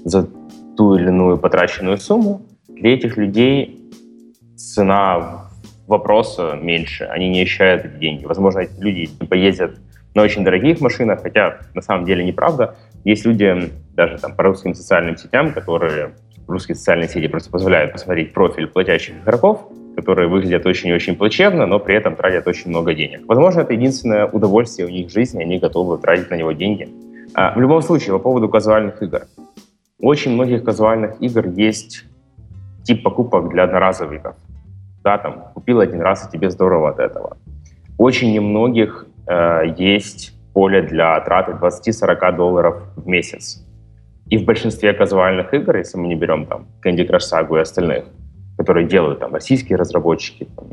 за 0.04 0.28
ту 0.82 0.96
или 0.96 1.10
иную 1.10 1.38
потраченную 1.38 2.00
сумму, 2.00 2.42
для 2.68 2.96
этих 2.96 3.16
людей 3.16 3.92
цена 4.56 5.46
вопроса 5.86 6.58
меньше, 6.60 7.04
они 7.04 7.30
не 7.30 7.44
ощущают 7.44 7.86
эти 7.86 8.00
деньги. 8.00 8.26
Возможно, 8.26 8.62
эти 8.62 8.82
люди 8.82 9.08
поездят 9.30 9.76
на 10.16 10.24
очень 10.24 10.44
дорогих 10.44 10.82
машинах, 10.82 11.22
хотя 11.22 11.60
на 11.76 11.82
самом 11.84 12.06
деле 12.06 12.24
неправда. 12.24 12.78
Есть 13.04 13.26
люди 13.26 13.72
даже 13.94 14.18
там 14.18 14.36
по 14.36 14.42
русским 14.42 14.74
социальным 14.74 15.18
сетям, 15.18 15.54
которые 15.54 16.16
русские 16.48 16.74
социальные 16.74 17.10
сети 17.10 17.28
просто 17.28 17.52
позволяют 17.52 17.92
посмотреть 17.92 18.34
профиль 18.34 18.66
платящих 18.66 19.14
игроков, 19.22 19.68
которые 19.96 20.30
выглядят 20.30 20.66
очень 20.66 20.92
очень 20.92 21.16
плачевно, 21.16 21.68
но 21.68 21.78
при 21.78 21.96
этом 21.96 22.16
тратят 22.16 22.48
очень 22.48 22.70
много 22.70 22.96
денег. 22.96 23.22
Возможно, 23.28 23.62
это 23.62 23.74
единственное 23.74 24.26
удовольствие 24.26 24.88
у 24.88 24.92
них 24.92 25.10
в 25.10 25.14
жизни, 25.14 25.44
они 25.44 25.60
готовы 25.60 26.00
тратить 26.00 26.32
на 26.32 26.36
него 26.36 26.54
деньги. 26.54 26.90
А, 27.36 27.54
в 27.54 27.62
любом 27.62 27.84
случае, 27.84 28.14
по 28.14 28.20
поводу 28.20 28.50
казуальных 28.50 29.04
игр. 29.04 29.22
Очень 30.02 30.34
многих 30.34 30.64
казуальных 30.64 31.22
игр 31.22 31.48
есть 31.48 32.06
тип 32.84 33.04
покупок 33.04 33.50
для 33.50 33.64
одноразовиков. 33.64 34.36
Да, 35.04 35.18
там, 35.20 35.46
купил 35.54 35.80
один 35.80 36.02
раз, 36.02 36.28
и 36.28 36.32
тебе 36.32 36.50
здорово 36.50 36.90
от 36.90 37.00
этого. 37.00 37.38
Очень 37.98 38.34
немногих 38.34 39.06
э, 39.28 39.76
есть 39.78 40.34
поле 40.54 40.82
для 40.82 41.20
траты 41.22 41.52
20-40 41.52 42.36
долларов 42.36 42.84
в 42.96 43.08
месяц. 43.08 43.64
И 44.28 44.38
в 44.38 44.46
большинстве 44.46 44.94
казуальных 44.94 45.54
игр, 45.54 45.78
если 45.78 46.00
мы 46.00 46.08
не 46.08 46.16
берем 46.16 46.46
там 46.46 46.66
Candy 46.84 47.08
Crush 47.08 47.32
Saga 47.32 47.58
и 47.58 47.62
остальных, 47.62 48.06
которые 48.58 48.88
делают 48.88 49.20
там 49.20 49.34
российские 49.34 49.78
разработчики, 49.78 50.48
там, 50.56 50.68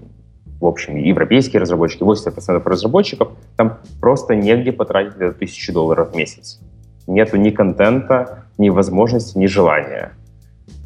в 0.58 0.66
общем, 0.66 0.96
европейские 0.96 1.60
разработчики, 1.60 2.02
80% 2.02 2.62
разработчиков, 2.64 3.28
там 3.56 3.78
просто 4.00 4.34
негде 4.34 4.72
потратить 4.72 5.18
до 5.18 5.28
1000 5.28 5.72
долларов 5.72 6.12
в 6.12 6.16
месяц. 6.16 6.60
Нету 7.06 7.36
ни 7.36 7.50
контента, 7.50 8.44
ни 8.58 8.68
возможности, 8.68 9.38
ни 9.38 9.46
желания. 9.46 10.12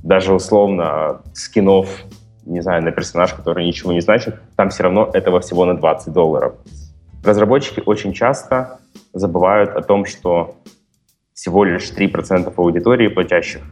Даже 0.02 0.34
условно 0.34 1.22
скинов, 1.32 1.88
не 2.44 2.60
знаю, 2.60 2.82
на 2.82 2.92
персонаж, 2.92 3.32
который 3.34 3.66
ничего 3.66 3.92
не 3.92 4.00
значит, 4.00 4.40
там 4.56 4.70
все 4.70 4.84
равно 4.84 5.10
этого 5.12 5.40
всего 5.40 5.64
на 5.64 5.76
20 5.76 6.12
долларов. 6.12 6.54
Разработчики 7.24 7.82
очень 7.84 8.12
часто 8.12 8.78
забывают 9.12 9.70
о 9.76 9.82
том, 9.82 10.04
что 10.04 10.56
всего 11.34 11.64
лишь 11.64 11.90
3% 11.92 12.52
аудитории 12.56 13.08
платящих. 13.08 13.62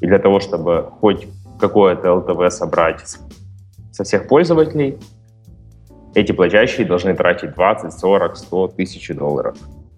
И 0.00 0.06
для 0.06 0.18
того, 0.18 0.40
чтобы 0.40 0.90
хоть 1.00 1.28
какое-то 1.58 2.14
ЛТВ 2.14 2.52
собрать 2.52 3.16
со 3.92 4.04
всех 4.04 4.26
пользователей, 4.26 4.98
эти 6.14 6.32
платящие 6.32 6.86
должны 6.86 7.14
тратить 7.14 7.54
20, 7.54 7.92
40, 7.92 8.36
100, 8.36 8.68
тысячи 8.68 9.14
долларов. 9.14 9.56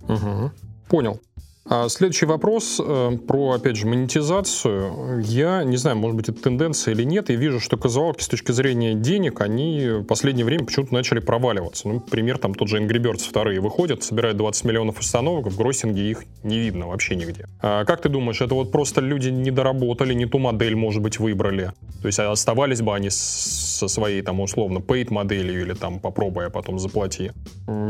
Угу. 0.09 0.51
Понял. 0.89 1.21
А 1.69 1.89
следующий 1.89 2.27
вопрос 2.27 2.81
э, 2.85 3.19
про, 3.27 3.53
опять 3.53 3.77
же, 3.77 3.87
монетизацию. 3.87 5.21
Я 5.25 5.65
не 5.65 5.77
знаю, 5.77 5.97
может 5.97 6.17
быть, 6.17 6.29
это 6.29 6.41
тенденция 6.41 6.95
или 6.95 7.03
нет. 7.03 7.29
Я 7.29 7.37
вижу, 7.37 7.59
что 7.59 7.77
казуалки 7.77 8.23
с 8.23 8.29
точки 8.29 8.53
зрения 8.53 8.95
денег, 8.95 9.41
они 9.41 9.89
в 10.01 10.05
последнее 10.05 10.45
время 10.45 10.65
почему-то 10.65 10.95
начали 10.95 11.19
проваливаться. 11.19 11.89
Ну, 11.89 12.01
пример, 12.01 12.39
там 12.39 12.55
тот 12.55 12.69
же 12.69 12.79
Angry 12.79 13.03
Birds 13.03 13.29
вторые 13.29 13.61
выходят, 13.61 14.05
собирают 14.05 14.39
20 14.39 14.65
миллионов 14.65 15.01
установок, 15.01 15.49
в 15.49 15.57
гроссинге 15.57 16.09
их 16.09 16.25
не 16.45 16.59
видно 16.59 16.87
вообще 16.87 17.17
нигде. 17.17 17.47
А 17.61 17.85
как 17.85 18.01
ты 18.01 18.09
думаешь, 18.09 18.41
это 18.41 18.55
вот 18.55 18.71
просто 18.71 19.01
люди 19.01 19.31
не 19.31 19.51
доработали, 19.51 20.15
не 20.15 20.27
ту 20.27 20.39
модель, 20.39 20.77
может 20.77 21.03
быть, 21.03 21.19
выбрали? 21.19 21.73
То 22.01 22.07
есть 22.07 22.21
оставались 22.21 22.81
бы 22.81 22.95
они 22.95 23.11
со 23.11 23.89
своей, 23.89 24.23
там, 24.23 24.41
условно, 24.41 24.79
paid 24.79 25.13
моделью 25.13 25.63
или 25.63 25.75
там 25.75 25.99
попробуя, 25.99 26.49
потом 26.49 26.79
заплати. 26.79 27.33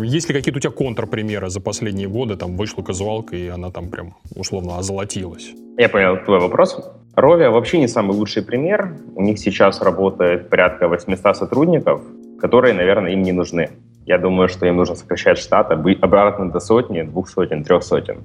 Есть 0.03 0.29
ли 0.29 0.35
какие-то 0.35 0.59
у 0.59 0.61
тебя 0.61 0.71
контрпримеры 0.71 1.51
за 1.51 1.61
последние 1.61 2.09
годы? 2.09 2.37
Там 2.37 2.57
вышла 2.57 2.83
казуалка, 2.83 3.37
и 3.37 3.49
она 3.49 3.66
там 3.71 3.89
прям 3.91 4.15
условно 4.35 4.79
озолотилась. 4.79 5.53
Я 5.79 5.89
понял 5.89 6.17
твой 6.25 6.41
вопрос. 6.41 6.79
Ровия 7.15 7.51
вообще 7.51 7.79
не 7.79 7.89
самый 7.89 8.17
лучший 8.17 8.43
пример. 8.43 8.97
У 9.15 9.23
них 9.23 9.39
сейчас 9.39 9.81
работает 9.81 10.49
порядка 10.51 10.89
800 10.89 11.37
сотрудников, 11.37 12.03
которые, 12.41 12.75
наверное, 12.75 13.13
им 13.13 13.23
не 13.23 13.33
нужны. 13.33 13.71
Я 14.05 14.19
думаю, 14.19 14.49
что 14.49 14.67
им 14.67 14.77
нужно 14.77 14.95
сокращать 14.95 15.39
штат 15.39 15.71
обратно 15.71 16.51
до 16.51 16.61
сотни, 16.61 17.03
двух 17.03 17.29
сотен, 17.29 17.65
трех 17.65 17.83
сотен. 17.83 18.25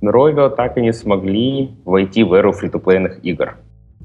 Но 0.00 0.10
Rovio 0.10 0.50
так 0.50 0.76
и 0.76 0.82
не 0.82 0.92
смогли 0.92 1.70
войти 1.84 2.24
в 2.24 2.34
эру 2.34 2.52
фри-то-плейных 2.52 3.24
игр. 3.24 3.56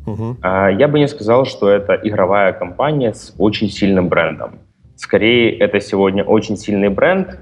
Угу. 0.08 0.38
Я 0.44 0.88
бы 0.88 1.00
не 1.00 1.08
сказал, 1.08 1.46
что 1.46 1.70
это 1.70 2.00
игровая 2.02 2.54
компания 2.54 3.14
с 3.14 3.36
очень 3.38 3.70
сильным 3.70 4.08
брендом. 4.08 4.60
Скорее, 4.96 5.58
это 5.58 5.80
сегодня 5.80 6.24
очень 6.24 6.58
сильный 6.58 6.90
бренд, 6.90 7.40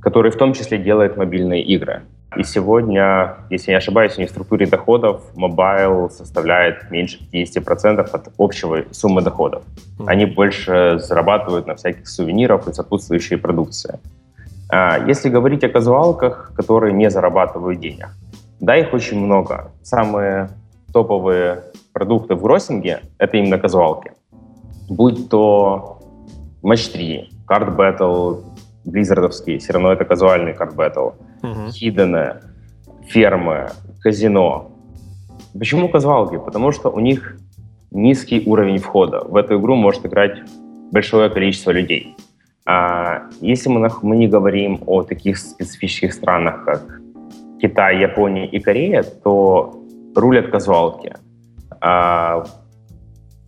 который 0.00 0.30
в 0.30 0.36
том 0.36 0.52
числе 0.52 0.78
делает 0.78 1.16
мобильные 1.16 1.62
игры. 1.62 2.02
И 2.36 2.44
сегодня, 2.44 3.38
если 3.50 3.72
не 3.72 3.76
ошибаюсь, 3.76 4.16
у 4.16 4.20
них 4.20 4.28
в 4.28 4.32
структуре 4.32 4.66
доходов 4.66 5.22
mobile 5.34 6.10
составляет 6.10 6.88
меньше 6.90 7.18
50% 7.32 8.00
от 8.00 8.28
общего 8.38 8.84
суммы 8.92 9.20
доходов. 9.20 9.64
Они 10.06 10.26
больше 10.26 10.98
зарабатывают 11.00 11.66
на 11.66 11.74
всяких 11.74 12.08
сувенирах 12.08 12.68
и 12.68 12.72
сопутствующей 12.72 13.36
продукции. 13.36 13.98
А, 14.68 14.98
если 15.08 15.28
говорить 15.28 15.64
о 15.64 15.68
казуалках, 15.68 16.52
которые 16.54 16.92
не 16.92 17.10
зарабатывают 17.10 17.80
денег, 17.80 18.10
да, 18.60 18.76
их 18.76 18.94
очень 18.94 19.18
много. 19.18 19.72
Самые 19.82 20.50
топовые 20.92 21.64
продукты 21.92 22.36
в 22.36 22.42
гроссинге— 22.42 23.00
это 23.18 23.38
именно 23.38 23.58
казуалки. 23.58 24.12
Будь 24.88 25.28
то 25.28 25.98
Match 26.62 26.92
3, 26.92 27.28
Card 27.48 27.76
Battle, 27.76 28.44
Blizzardовские, 28.84 29.58
все 29.58 29.72
равно 29.72 29.92
это 29.92 30.04
казуальный 30.04 30.52
Card 30.52 30.76
Battle— 30.76 31.14
угу. 31.42 31.70
хидены, 31.70 32.36
фермы, 33.06 33.70
казино. 34.00 34.70
Почему 35.58 35.88
казуалки? 35.88 36.38
Потому 36.38 36.72
что 36.72 36.90
у 36.90 37.00
них 37.00 37.38
низкий 37.90 38.42
уровень 38.46 38.78
входа. 38.78 39.24
В 39.24 39.36
эту 39.36 39.58
игру 39.58 39.74
может 39.74 40.06
играть 40.06 40.38
большое 40.92 41.30
количество 41.30 41.70
людей. 41.70 42.16
А 42.66 43.22
если 43.40 43.68
мы, 43.68 43.88
мы 44.02 44.16
не 44.16 44.28
говорим 44.28 44.80
о 44.86 45.02
таких 45.02 45.38
специфических 45.38 46.12
странах, 46.12 46.64
как 46.64 47.00
Китай, 47.60 48.00
Япония 48.00 48.46
и 48.46 48.60
Корея, 48.60 49.02
то 49.02 49.82
рулят 50.14 50.50
казуалки. 50.50 51.14
А, 51.80 52.44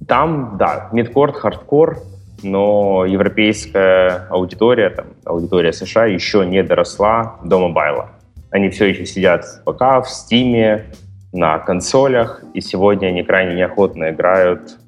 там, 0.09 0.57
да, 0.59 0.89
midcore, 0.93 1.37
хардкор, 1.37 1.99
но 2.43 3.05
европейская 3.07 4.27
аудитория, 4.31 4.91
там, 4.91 5.07
аудитория 5.25 5.73
США 5.73 6.07
еще 6.07 6.45
не 6.47 6.63
доросла 6.63 7.39
до 7.45 7.59
мобайла. 7.59 8.11
Они 8.51 8.69
все 8.69 8.87
еще 8.87 9.07
сидят 9.07 9.45
пока 9.65 10.01
в 10.03 10.11
Стиме, 10.11 10.87
на 11.33 11.59
консолях, 11.59 12.45
и 12.55 12.61
сегодня 12.61 13.09
они 13.09 13.23
крайне 13.23 13.55
неохотно 13.55 14.11
играют 14.11 14.79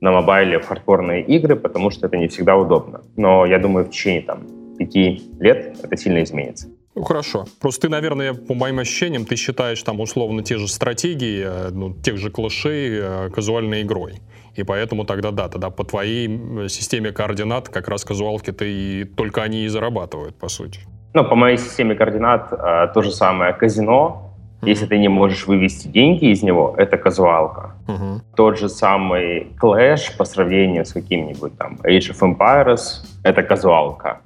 на 0.00 0.12
мобайле 0.12 0.58
в 0.58 0.66
хардкорные 0.66 1.22
игры, 1.24 1.56
потому 1.56 1.90
что 1.90 2.06
это 2.06 2.16
не 2.16 2.28
всегда 2.28 2.56
удобно. 2.56 3.00
Но 3.16 3.46
я 3.46 3.58
думаю, 3.58 3.86
в 3.86 3.90
течение 3.90 4.22
там, 4.22 4.46
пяти 4.78 5.22
лет 5.40 5.76
это 5.82 5.96
сильно 5.96 6.22
изменится. 6.22 6.68
Ну, 6.94 7.02
хорошо. 7.02 7.46
Просто 7.60 7.82
ты, 7.82 7.88
наверное, 7.88 8.34
по 8.34 8.54
моим 8.54 8.78
ощущениям, 8.80 9.24
ты 9.24 9.36
считаешь 9.36 9.82
там 9.82 10.00
условно 10.00 10.42
те 10.42 10.58
же 10.58 10.68
стратегии, 10.68 11.44
э, 11.46 11.70
ну, 11.70 11.94
тех 11.94 12.18
же 12.18 12.30
клашей 12.30 12.88
э, 12.90 13.30
казуальной 13.30 13.82
игрой. 13.82 14.20
И 14.58 14.64
поэтому 14.64 15.04
тогда 15.04 15.30
да, 15.30 15.48
тогда 15.48 15.70
по 15.70 15.84
твоей 15.84 16.68
системе 16.68 17.12
координат 17.12 17.68
как 17.68 17.88
раз 17.88 18.04
казуалки-то 18.04 18.64
и 18.64 19.04
только 19.04 19.42
они 19.42 19.64
и 19.64 19.68
зарабатывают, 19.68 20.36
по 20.36 20.48
сути. 20.48 20.80
Ну, 21.14 21.24
по 21.24 21.36
моей 21.36 21.58
системе 21.58 21.94
координат 21.94 22.52
э, 22.52 22.88
то 22.92 23.02
же 23.02 23.12
самое 23.12 23.52
казино. 23.52 24.34
Mm-hmm. 24.60 24.68
Если 24.68 24.86
ты 24.86 24.98
не 24.98 25.08
можешь 25.08 25.46
вывести 25.46 25.86
деньги 25.86 26.32
из 26.32 26.42
него, 26.42 26.74
это 26.76 26.98
казуалка. 26.98 27.76
Mm-hmm. 27.86 28.20
Тот 28.34 28.58
же 28.58 28.68
самый 28.68 29.46
Clash 29.62 30.16
по 30.18 30.24
сравнению 30.24 30.84
с 30.84 30.92
каким-нибудь 30.92 31.56
там 31.56 31.78
Age 31.84 32.10
of 32.10 32.20
Empires, 32.20 33.06
это 33.22 33.44
казуалка. 33.44 34.20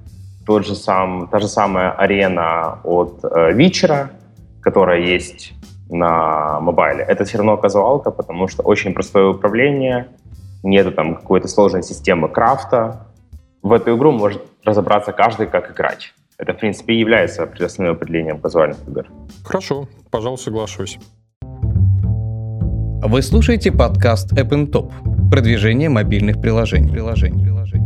Тот 0.47 0.65
же 0.65 0.73
сам, 0.73 1.27
та 1.27 1.39
же 1.39 1.47
самая 1.47 1.91
арена 1.91 2.79
от 2.83 3.19
э, 3.23 3.53
Вичера, 3.53 4.09
которая 4.61 4.99
есть 5.01 5.53
на 5.93 6.59
мобайле, 6.59 7.03
это 7.03 7.23
все 7.23 7.37
равно 7.37 7.57
казуалка, 7.57 8.11
потому 8.11 8.47
что 8.47 8.63
очень 8.63 8.93
простое 8.93 9.27
управление, 9.27 10.07
нету 10.63 10.91
там 10.91 11.15
какой-то 11.15 11.47
сложной 11.47 11.83
системы 11.83 12.29
крафта. 12.29 13.07
В 13.61 13.71
эту 13.71 13.95
игру 13.95 14.11
может 14.11 14.43
разобраться 14.63 15.13
каждый, 15.13 15.47
как 15.47 15.71
играть. 15.71 16.13
Это, 16.37 16.53
в 16.53 16.57
принципе, 16.57 16.93
и 16.93 16.99
является 16.99 17.43
основным 17.43 17.95
определением 17.95 18.39
казуальных 18.39 18.77
игр. 18.87 19.05
Хорошо, 19.43 19.87
пожалуй, 20.09 20.37
соглашусь. 20.37 20.99
Вы 23.05 23.21
слушаете 23.21 23.71
подкаст 23.71 24.33
App 24.33 24.49
Top. 24.71 24.91
Продвижение 25.29 25.89
мобильных 25.89 26.41
приложений. 26.41 26.91
приложений. 26.91 27.82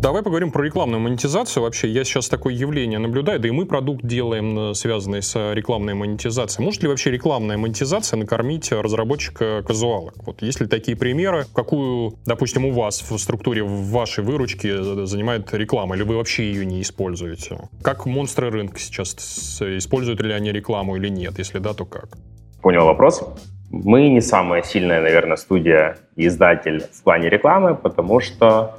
Давай 0.00 0.22
поговорим 0.22 0.50
про 0.50 0.62
рекламную 0.62 0.98
монетизацию. 0.98 1.62
Вообще, 1.62 1.86
я 1.88 2.04
сейчас 2.04 2.30
такое 2.30 2.54
явление 2.54 2.98
наблюдаю, 2.98 3.38
да 3.38 3.48
и 3.48 3.50
мы 3.50 3.66
продукт 3.66 4.02
делаем, 4.02 4.70
э, 4.70 4.74
связанный 4.74 5.20
с 5.20 5.36
э, 5.36 5.52
рекламной 5.52 5.92
монетизацией. 5.92 6.64
Может 6.64 6.82
ли 6.82 6.88
вообще 6.88 7.10
рекламная 7.10 7.58
монетизация 7.58 8.16
накормить 8.16 8.72
разработчика 8.72 9.62
казуалок? 9.62 10.14
Вот 10.24 10.40
есть 10.40 10.58
ли 10.58 10.66
такие 10.66 10.96
примеры? 10.96 11.44
Какую, 11.54 12.14
допустим, 12.24 12.64
у 12.64 12.72
вас 12.72 13.02
в 13.02 13.18
структуре 13.18 13.62
в 13.62 13.90
вашей 13.90 14.24
выручке 14.24 14.82
занимает 15.04 15.52
реклама, 15.52 15.96
или 15.96 16.02
вы 16.02 16.16
вообще 16.16 16.44
ее 16.44 16.64
не 16.64 16.80
используете? 16.80 17.68
Как 17.82 18.06
монстры 18.06 18.50
рынка 18.50 18.78
сейчас 18.78 19.60
используют 19.60 20.22
ли 20.22 20.32
они 20.32 20.50
рекламу 20.50 20.96
или 20.96 21.08
нет? 21.08 21.36
Если 21.36 21.58
да, 21.58 21.74
то 21.74 21.84
как? 21.84 22.16
Понял 22.62 22.86
вопрос. 22.86 23.22
Мы 23.68 24.08
не 24.08 24.22
самая 24.22 24.62
сильная, 24.62 25.02
наверное, 25.02 25.36
студия 25.36 25.98
и 26.16 26.26
издатель 26.26 26.86
в 26.90 27.02
плане 27.02 27.28
рекламы, 27.28 27.74
потому 27.74 28.20
что 28.20 28.76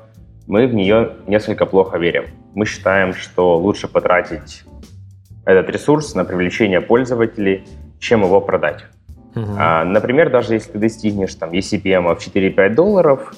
мы 0.48 0.68
в 0.68 0.74
нее 0.74 1.14
несколько 1.28 1.66
плохо 1.66 1.98
верим. 1.98 2.26
Мы 2.54 2.66
считаем, 2.66 3.14
что 3.14 3.58
лучше 3.58 3.88
потратить 3.88 4.64
этот 5.46 5.70
ресурс 5.70 6.16
на 6.16 6.26
привлечение 6.26 6.82
пользователей, 6.82 7.66
чем 8.00 8.24
его 8.24 8.42
продать. 8.42 8.86
Uh-huh. 9.34 9.56
А, 9.58 9.86
например, 9.86 10.30
даже 10.30 10.54
если 10.54 10.74
ты 10.74 10.80
достигнешь 10.80 11.36
там 11.36 11.52
ECPM 11.52 12.14
в 12.16 12.20
4-5 12.20 12.76
долларов 12.76 13.34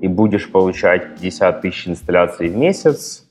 и 0.00 0.08
будешь 0.08 0.50
получать 0.50 1.14
50 1.14 1.60
тысяч 1.60 1.88
инсталляций 1.88 2.48
в 2.48 2.56
месяц, 2.56 3.24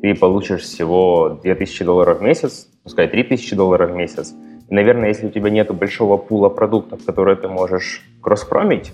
ты 0.00 0.14
получишь 0.14 0.62
всего 0.62 1.38
2000 1.42 1.84
долларов 1.84 2.18
в 2.20 2.22
месяц, 2.22 2.68
пускай 2.82 3.08
3000 3.08 3.54
долларов 3.54 3.90
в 3.90 3.94
месяц. 3.94 4.32
И, 4.70 4.74
наверное, 4.74 5.08
если 5.08 5.26
у 5.26 5.30
тебя 5.30 5.50
нет 5.50 5.70
большого 5.74 6.16
пула 6.16 6.48
продуктов, 6.48 7.04
которые 7.04 7.36
ты 7.36 7.48
можешь 7.48 8.02
кросспромить, 8.22 8.92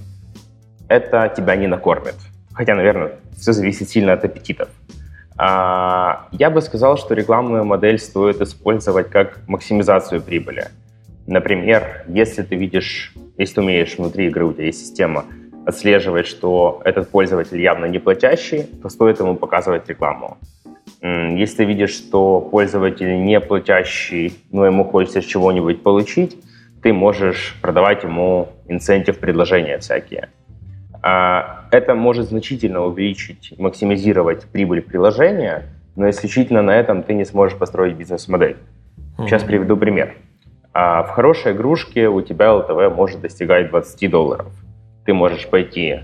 это 0.88 1.32
тебя 1.36 1.54
не 1.54 1.68
накормит. 1.68 2.14
Хотя, 2.56 2.74
наверное, 2.74 3.12
все 3.36 3.52
зависит 3.52 3.90
сильно 3.90 4.14
от 4.14 4.24
аппетитов. 4.24 4.70
А, 5.36 6.26
я 6.32 6.48
бы 6.48 6.62
сказал, 6.62 6.96
что 6.96 7.12
рекламную 7.12 7.66
модель 7.66 7.98
стоит 7.98 8.40
использовать 8.40 9.10
как 9.10 9.46
максимизацию 9.46 10.22
прибыли. 10.22 10.68
Например, 11.26 12.04
если 12.08 12.42
ты 12.42 12.56
видишь, 12.56 13.12
если 13.36 13.56
ты 13.56 13.60
умеешь 13.60 13.98
внутри 13.98 14.28
игры, 14.28 14.46
у 14.46 14.54
тебя 14.54 14.64
есть 14.64 14.80
система, 14.80 15.26
отслеживать, 15.66 16.26
что 16.26 16.80
этот 16.84 17.10
пользователь 17.10 17.60
явно 17.60 17.84
не 17.84 17.98
платящий, 17.98 18.62
то 18.62 18.88
стоит 18.88 19.20
ему 19.20 19.36
показывать 19.36 19.86
рекламу. 19.88 20.38
Если 21.02 21.58
ты 21.58 21.64
видишь, 21.64 21.90
что 21.90 22.40
пользователь 22.40 23.22
не 23.22 23.38
платящий, 23.38 24.32
но 24.50 24.64
ему 24.64 24.84
хочется 24.84 25.20
чего-нибудь 25.20 25.82
получить, 25.82 26.38
ты 26.82 26.94
можешь 26.94 27.58
продавать 27.60 28.02
ему 28.02 28.48
инцентив 28.66 29.18
предложения 29.18 29.76
всякие. 29.78 30.30
А, 31.08 31.66
это 31.70 31.94
может 31.94 32.30
значительно 32.30 32.84
увеличить, 32.84 33.54
максимизировать 33.58 34.44
прибыль 34.46 34.82
приложения, 34.82 35.66
но 35.94 36.10
исключительно 36.10 36.62
на 36.62 36.72
этом 36.72 37.04
ты 37.04 37.14
не 37.14 37.24
сможешь 37.24 37.56
построить 37.56 37.94
бизнес-модель. 37.94 38.56
Сейчас 39.18 39.44
mm-hmm. 39.44 39.46
приведу 39.46 39.76
пример. 39.76 40.16
А, 40.72 41.04
в 41.04 41.10
хорошей 41.10 41.52
игрушке 41.52 42.08
у 42.08 42.22
тебя 42.22 42.46
LTV 42.46 42.92
может 42.92 43.20
достигать 43.20 43.70
20 43.70 44.10
долларов. 44.10 44.52
Ты 45.04 45.14
можешь 45.14 45.46
пойти 45.46 46.00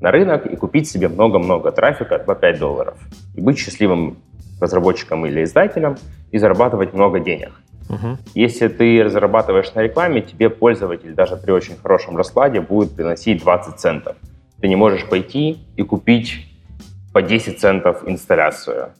на 0.00 0.10
рынок 0.10 0.46
и 0.46 0.56
купить 0.56 0.88
себе 0.88 1.08
много-много 1.08 1.70
трафика 1.70 2.18
по 2.18 2.34
5 2.34 2.58
долларов. 2.58 2.96
И 3.34 3.42
быть 3.42 3.58
счастливым 3.58 4.16
разработчиком 4.62 5.26
или 5.26 5.44
издателем 5.44 5.98
и 6.30 6.38
зарабатывать 6.38 6.94
много 6.94 7.20
денег. 7.20 7.52
Угу. 7.90 8.16
Если 8.34 8.68
ты 8.68 9.02
разрабатываешь 9.04 9.74
на 9.74 9.80
рекламе, 9.80 10.22
тебе 10.22 10.48
пользователь 10.48 11.12
даже 11.12 11.36
при 11.36 11.50
очень 11.50 11.76
хорошем 11.76 12.16
раскладе 12.16 12.60
будет 12.60 12.96
приносить 12.96 13.42
20 13.42 13.78
центов. 13.78 14.16
Ты 14.62 14.68
не 14.68 14.76
можешь 14.76 15.08
пойти 15.08 15.58
и 15.76 15.82
купить 15.82 16.46
по 17.12 17.20
10 17.20 17.58
центов 17.58 18.08
инсталляцию. 18.08 18.92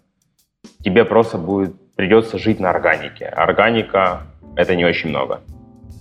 Тебе 0.85 1.05
просто 1.05 1.39
будет 1.39 1.75
придется 1.95 2.37
жить 2.37 2.59
на 2.59 2.71
органике. 2.71 3.27
Органика— 3.27 4.23
это 4.57 4.75
не 4.75 4.85
очень 4.85 5.11
много 5.11 5.41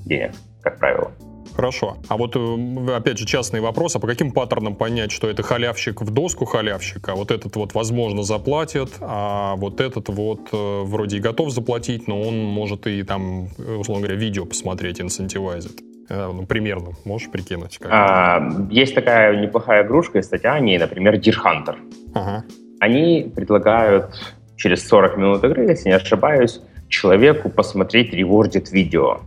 денег, 0.03 0.31
как 0.63 0.79
правило. 0.79 1.11
Хорошо. 1.53 1.97
А 2.07 2.17
вот, 2.17 2.35
э, 2.35 2.95
опять 2.95 3.19
же, 3.19 3.27
частный 3.27 3.59
вопрос. 3.59 3.95
А 3.95 3.99
по 3.99 4.07
каким 4.07 4.31
паттернам 4.31 4.75
понять, 4.75 5.11
что 5.11 5.29
это 5.29 5.43
халявщик 5.43 6.01
в 6.01 6.09
доску 6.09 6.45
халявщика? 6.45 7.13
Вот 7.13 7.29
этот 7.29 7.55
вот, 7.55 7.75
возможно, 7.75 8.23
заплатит, 8.23 8.89
а 8.99 9.55
вот 9.57 9.79
этот 9.79 10.09
вот 10.09 10.49
э, 10.51 10.81
вроде 10.83 11.17
и 11.17 11.19
готов 11.19 11.51
заплатить, 11.51 12.07
но 12.07 12.19
он 12.19 12.35
может 12.39 12.87
и 12.87 13.03
там, 13.03 13.49
условно 13.77 14.07
говоря, 14.07 14.15
видео 14.15 14.45
посмотреть, 14.45 15.01
инцентивайзит. 15.01 15.90
Э, 16.11 16.29
ну, 16.33 16.45
примерно, 16.45 16.89
можешь 17.05 17.31
прикинуть? 17.31 17.77
Как 17.77 17.89
а, 17.89 18.67
есть 18.69 18.93
такая 18.93 19.41
неплохая 19.41 19.85
игрушка 19.85 20.19
и 20.19 20.21
статья 20.21 20.53
о 20.53 20.59
ней, 20.59 20.77
например, 20.77 21.15
Deer 21.15 21.35
Hunter. 21.41 21.75
Ага. 22.13 22.43
Они 22.81 23.31
предлагают 23.33 24.35
через 24.57 24.85
40 24.87 25.17
минут 25.17 25.43
игры, 25.45 25.69
если 25.69 25.87
не 25.87 25.95
ошибаюсь, 25.95 26.59
человеку 26.89 27.49
посмотреть 27.49 28.13
ревордит 28.13 28.71
видео. 28.71 29.21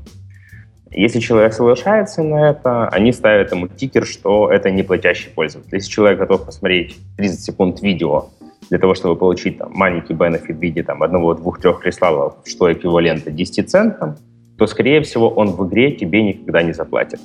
Если 0.91 1.21
человек 1.21 1.55
соглашается 1.55 2.23
на 2.23 2.51
это, 2.51 2.87
они 2.89 3.13
ставят 3.13 3.51
ему 3.51 3.67
тикер, 3.67 4.05
что 4.05 4.53
это 4.53 4.71
не 4.71 4.83
платящий 4.83 5.31
пользователь. 5.31 5.75
Если 5.75 5.91
человек 5.91 6.19
готов 6.19 6.45
посмотреть 6.45 6.99
30 7.17 7.41
секунд 7.41 7.81
видео 7.81 8.29
для 8.69 8.79
того, 8.79 8.95
чтобы 8.95 9.17
получить 9.17 9.57
там, 9.57 9.73
маленький 9.73 10.13
бенефит 10.13 10.57
в 10.57 10.61
виде 10.61 10.83
там, 10.83 11.03
одного, 11.03 11.33
двух, 11.35 11.61
трех 11.61 11.81
кристаллов, 11.81 12.35
что 12.45 12.71
эквивалентно 12.71 13.33
10 13.33 13.71
центам, 13.71 14.17
то, 14.59 14.67
скорее 14.67 15.01
всего, 15.01 15.29
он 15.29 15.49
в 15.49 15.69
игре 15.69 15.93
тебе 15.93 16.23
никогда 16.23 16.63
не 16.63 16.73
заплатит. 16.73 17.21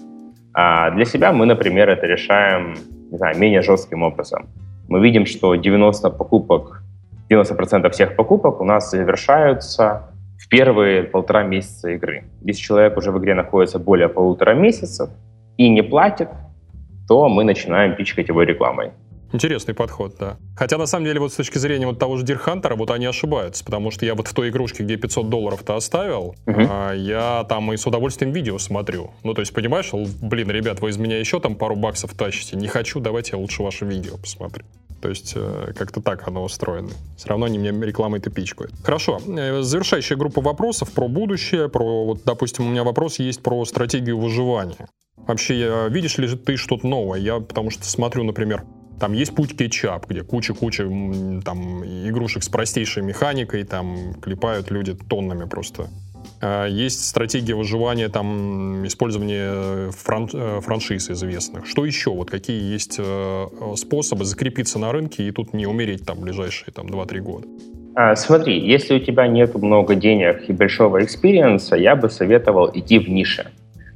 А 0.53 0.91
для 0.91 1.05
себя 1.05 1.31
мы, 1.31 1.45
например, 1.45 1.89
это 1.89 2.07
решаем 2.07 2.75
не 3.11 3.17
знаю, 3.17 3.37
менее 3.37 3.61
жестким 3.61 4.03
образом. 4.03 4.47
Мы 4.87 5.01
видим, 5.01 5.25
что 5.25 5.55
90 5.55 6.09
покупок, 6.11 6.83
90% 7.29 7.89
всех 7.89 8.15
покупок 8.15 8.61
у 8.61 8.63
нас 8.63 8.91
завершаются 8.91 10.11
в 10.37 10.47
первые 10.49 11.03
полтора 11.03 11.43
месяца 11.43 11.89
игры. 11.89 12.23
Если 12.41 12.61
человек 12.61 12.97
уже 12.97 13.11
в 13.11 13.17
игре 13.19 13.33
находится 13.33 13.79
более 13.79 14.07
полутора 14.07 14.53
месяцев 14.53 15.09
и 15.57 15.69
не 15.69 15.81
платит, 15.81 16.29
то 17.07 17.27
мы 17.29 17.43
начинаем 17.43 17.95
пичкать 17.95 18.29
его 18.29 18.43
рекламой. 18.43 18.91
Интересный 19.31 19.73
подход, 19.73 20.15
да. 20.19 20.37
Хотя, 20.55 20.77
на 20.77 20.85
самом 20.85 21.05
деле, 21.05 21.19
вот 21.19 21.31
с 21.31 21.35
точки 21.35 21.57
зрения 21.57 21.85
вот 21.85 21.99
того 21.99 22.17
же 22.17 22.25
Дирхантера, 22.25 22.75
вот 22.75 22.89
они 22.91 23.05
ошибаются, 23.05 23.63
потому 23.63 23.91
что 23.91 24.05
я 24.05 24.15
вот 24.15 24.27
в 24.27 24.33
той 24.33 24.49
игрушке, 24.49 24.83
где 24.83 24.95
500 24.97 25.29
долларов-то 25.29 25.75
оставил, 25.75 26.35
uh-huh. 26.45 26.67
а, 26.69 26.93
я 26.93 27.45
там 27.47 27.71
и 27.71 27.77
с 27.77 27.85
удовольствием 27.85 28.31
видео 28.31 28.57
смотрю. 28.57 29.11
Ну, 29.23 29.33
то 29.33 29.41
есть, 29.41 29.53
понимаешь, 29.53 29.91
блин, 29.93 30.49
ребят, 30.49 30.79
вы 30.79 30.89
из 30.89 30.97
меня 30.97 31.19
еще 31.19 31.39
там 31.39 31.55
пару 31.55 31.75
баксов 31.75 32.13
тащите. 32.13 32.57
Не 32.57 32.67
хочу, 32.67 32.99
давайте 32.99 33.31
я 33.33 33.37
лучше 33.37 33.61
ваше 33.61 33.85
видео 33.85 34.17
посмотрю. 34.17 34.65
То 35.01 35.07
есть 35.07 35.33
э, 35.35 35.71
как-то 35.77 36.01
так 36.01 36.27
оно 36.27 36.43
устроено. 36.43 36.89
Все 37.15 37.29
равно 37.29 37.45
они 37.45 37.57
мне 37.57 37.71
рекламой-то 37.71 38.29
пичкают. 38.29 38.73
Хорошо. 38.83 39.21
Э, 39.27 39.61
завершающая 39.61 40.17
группа 40.17 40.41
вопросов 40.41 40.91
про 40.91 41.07
будущее. 41.07 41.69
Про, 41.69 42.05
вот, 42.05 42.23
допустим, 42.25 42.67
у 42.67 42.69
меня 42.69 42.83
вопрос 42.83 43.19
есть 43.19 43.41
про 43.41 43.63
стратегию 43.63 44.19
выживания. 44.19 44.89
Вообще, 45.15 45.87
видишь 45.89 46.17
ли 46.17 46.27
ты 46.35 46.57
что-то 46.57 46.87
новое? 46.87 47.19
Я 47.19 47.39
потому 47.39 47.69
что 47.69 47.85
смотрю, 47.85 48.23
например, 48.23 48.63
там 48.99 49.13
есть 49.13 49.35
путь 49.35 49.57
кетчап, 49.57 50.07
где 50.07 50.23
куча-куча 50.23 50.83
там 51.43 51.83
игрушек 51.83 52.43
с 52.43 52.49
простейшей 52.49 53.03
механикой, 53.03 53.63
там 53.63 54.13
клепают 54.21 54.71
люди 54.71 54.93
тоннами 54.93 55.45
просто. 55.45 55.87
А, 56.41 56.65
есть 56.65 57.07
стратегия 57.07 57.55
выживания, 57.55 58.09
там, 58.09 58.85
использование 58.85 59.91
фран 59.91 60.29
э, 60.33 60.61
франшиз 60.61 61.09
известных. 61.09 61.65
Что 61.65 61.85
еще? 61.85 62.11
Вот 62.11 62.29
какие 62.29 62.61
есть 62.61 62.97
э, 62.99 63.45
способы 63.75 64.25
закрепиться 64.25 64.79
на 64.79 64.91
рынке 64.91 65.23
и 65.23 65.31
тут 65.31 65.53
не 65.53 65.65
умереть 65.65 66.05
там 66.05 66.19
ближайшие 66.19 66.73
там, 66.73 66.87
2-3 66.87 67.19
года? 67.19 67.47
А, 67.95 68.15
смотри, 68.15 68.59
если 68.59 68.95
у 68.95 68.99
тебя 68.99 69.27
нет 69.27 69.55
много 69.55 69.95
денег 69.95 70.49
и 70.49 70.53
большого 70.53 71.03
experience 71.03 71.63
а, 71.63 71.75
я 71.75 71.95
бы 71.95 72.09
советовал 72.09 72.71
идти 72.73 72.99
в 72.99 73.09
ниши. 73.09 73.51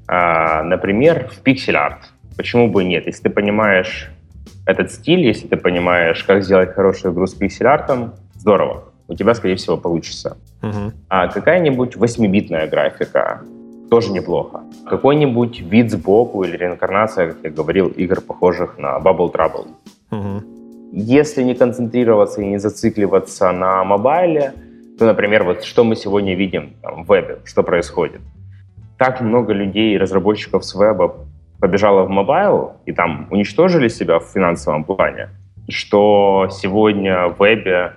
А, 0.08 0.64
например, 0.64 1.30
в 1.30 1.40
пиксель-арт. 1.40 2.12
Почему 2.36 2.70
бы 2.70 2.84
нет? 2.84 3.06
Если 3.06 3.24
ты 3.24 3.30
понимаешь 3.30 4.10
этот 4.66 4.92
стиль, 4.92 5.22
если 5.22 5.48
ты 5.48 5.58
понимаешь, 5.58 6.24
как 6.24 6.44
сделать 6.44 6.74
хорошую 6.74 7.14
игру 7.14 7.28
с 7.28 7.34
пиксель-артом, 7.34 8.14
здорово 8.36 8.86
у 9.08 9.16
тебя, 9.16 9.34
скорее 9.34 9.56
всего, 9.56 9.78
получится. 9.78 10.38
Uh-huh. 10.62 10.92
А 11.10 11.28
какая-нибудь 11.28 11.96
8-битная 11.96 12.70
графика 12.70 13.42
тоже 13.90 14.12
неплохо. 14.12 14.62
Какой-нибудь 14.90 15.60
вид 15.60 15.92
сбоку 15.92 16.44
или 16.44 16.58
реинкарнация, 16.58 17.28
как 17.28 17.38
я 17.44 17.50
говорил, 17.50 17.88
игр, 17.88 18.22
похожих 18.22 18.78
на 18.78 18.98
Bubble 18.98 19.32
Trouble. 19.32 19.68
Uh-huh. 20.10 20.42
Если 20.94 21.44
не 21.44 21.56
концентрироваться 21.56 22.42
и 22.42 22.46
не 22.46 22.60
зацикливаться 22.60 23.52
на 23.52 23.84
мобайле, 23.84 24.54
то, 24.98 25.06
например, 25.06 25.44
вот 25.44 25.64
что 25.64 25.84
мы 25.84 25.96
сегодня 25.96 26.36
видим 26.36 26.74
там, 26.82 27.04
в 27.04 27.08
вебе, 27.08 27.40
что 27.46 27.64
происходит. 27.64 28.22
Так 28.98 29.22
много 29.22 29.54
людей, 29.54 29.98
разработчиков 29.98 30.64
с 30.64 30.76
веба 30.76 31.16
побежало 31.64 32.04
в 32.04 32.10
mobile 32.10 32.74
и 32.86 32.92
там 32.92 33.30
уничтожили 33.32 33.88
себя 33.88 34.20
в 34.20 34.26
финансовом 34.26 34.84
плане, 34.84 35.30
что 35.70 36.50
сегодня 36.52 37.30
в 37.30 37.40
вебе 37.40 37.94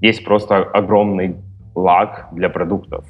есть 0.00 0.24
просто 0.24 0.56
огромный 0.56 1.36
лаг 1.74 2.28
для 2.32 2.48
продуктов. 2.48 3.04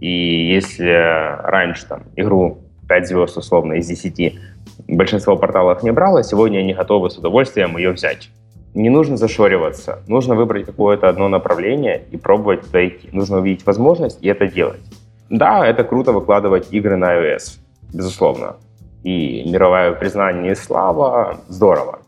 И 0.00 0.08
если 0.52 1.38
раньше 1.44 1.86
там 1.86 2.02
игру 2.16 2.58
5 2.88 3.06
звезд 3.06 3.36
условно 3.36 3.74
из 3.74 3.86
10 3.86 4.36
большинство 4.88 5.36
порталов 5.36 5.84
не 5.84 5.92
брало, 5.92 6.24
сегодня 6.24 6.58
они 6.58 6.74
готовы 6.74 7.08
с 7.08 7.16
удовольствием 7.16 7.76
ее 7.76 7.92
взять. 7.92 8.30
не 8.74 8.90
нужно 8.90 9.16
зашориваться. 9.16 10.00
Нужно 10.08 10.34
выбрать 10.34 10.66
какое-то 10.66 11.08
одно 11.08 11.28
направление 11.28 12.02
и 12.10 12.16
пробовать 12.16 12.62
туда 12.62 12.84
идти. 12.84 13.10
Нужно 13.12 13.38
увидеть 13.38 13.64
возможность 13.64 14.18
и 14.24 14.26
это 14.26 14.48
делать. 14.48 14.82
Да, 15.30 15.64
это 15.64 15.84
круто 15.84 16.10
выкладывать 16.10 16.72
игры 16.72 16.96
на 16.96 17.14
iOS, 17.14 17.60
безусловно. 17.92 18.56
И 19.04 19.48
мировое 19.48 19.92
признание 19.92 20.52
и 20.52 20.54
слава– 20.54 21.40
здорово. 21.48 22.00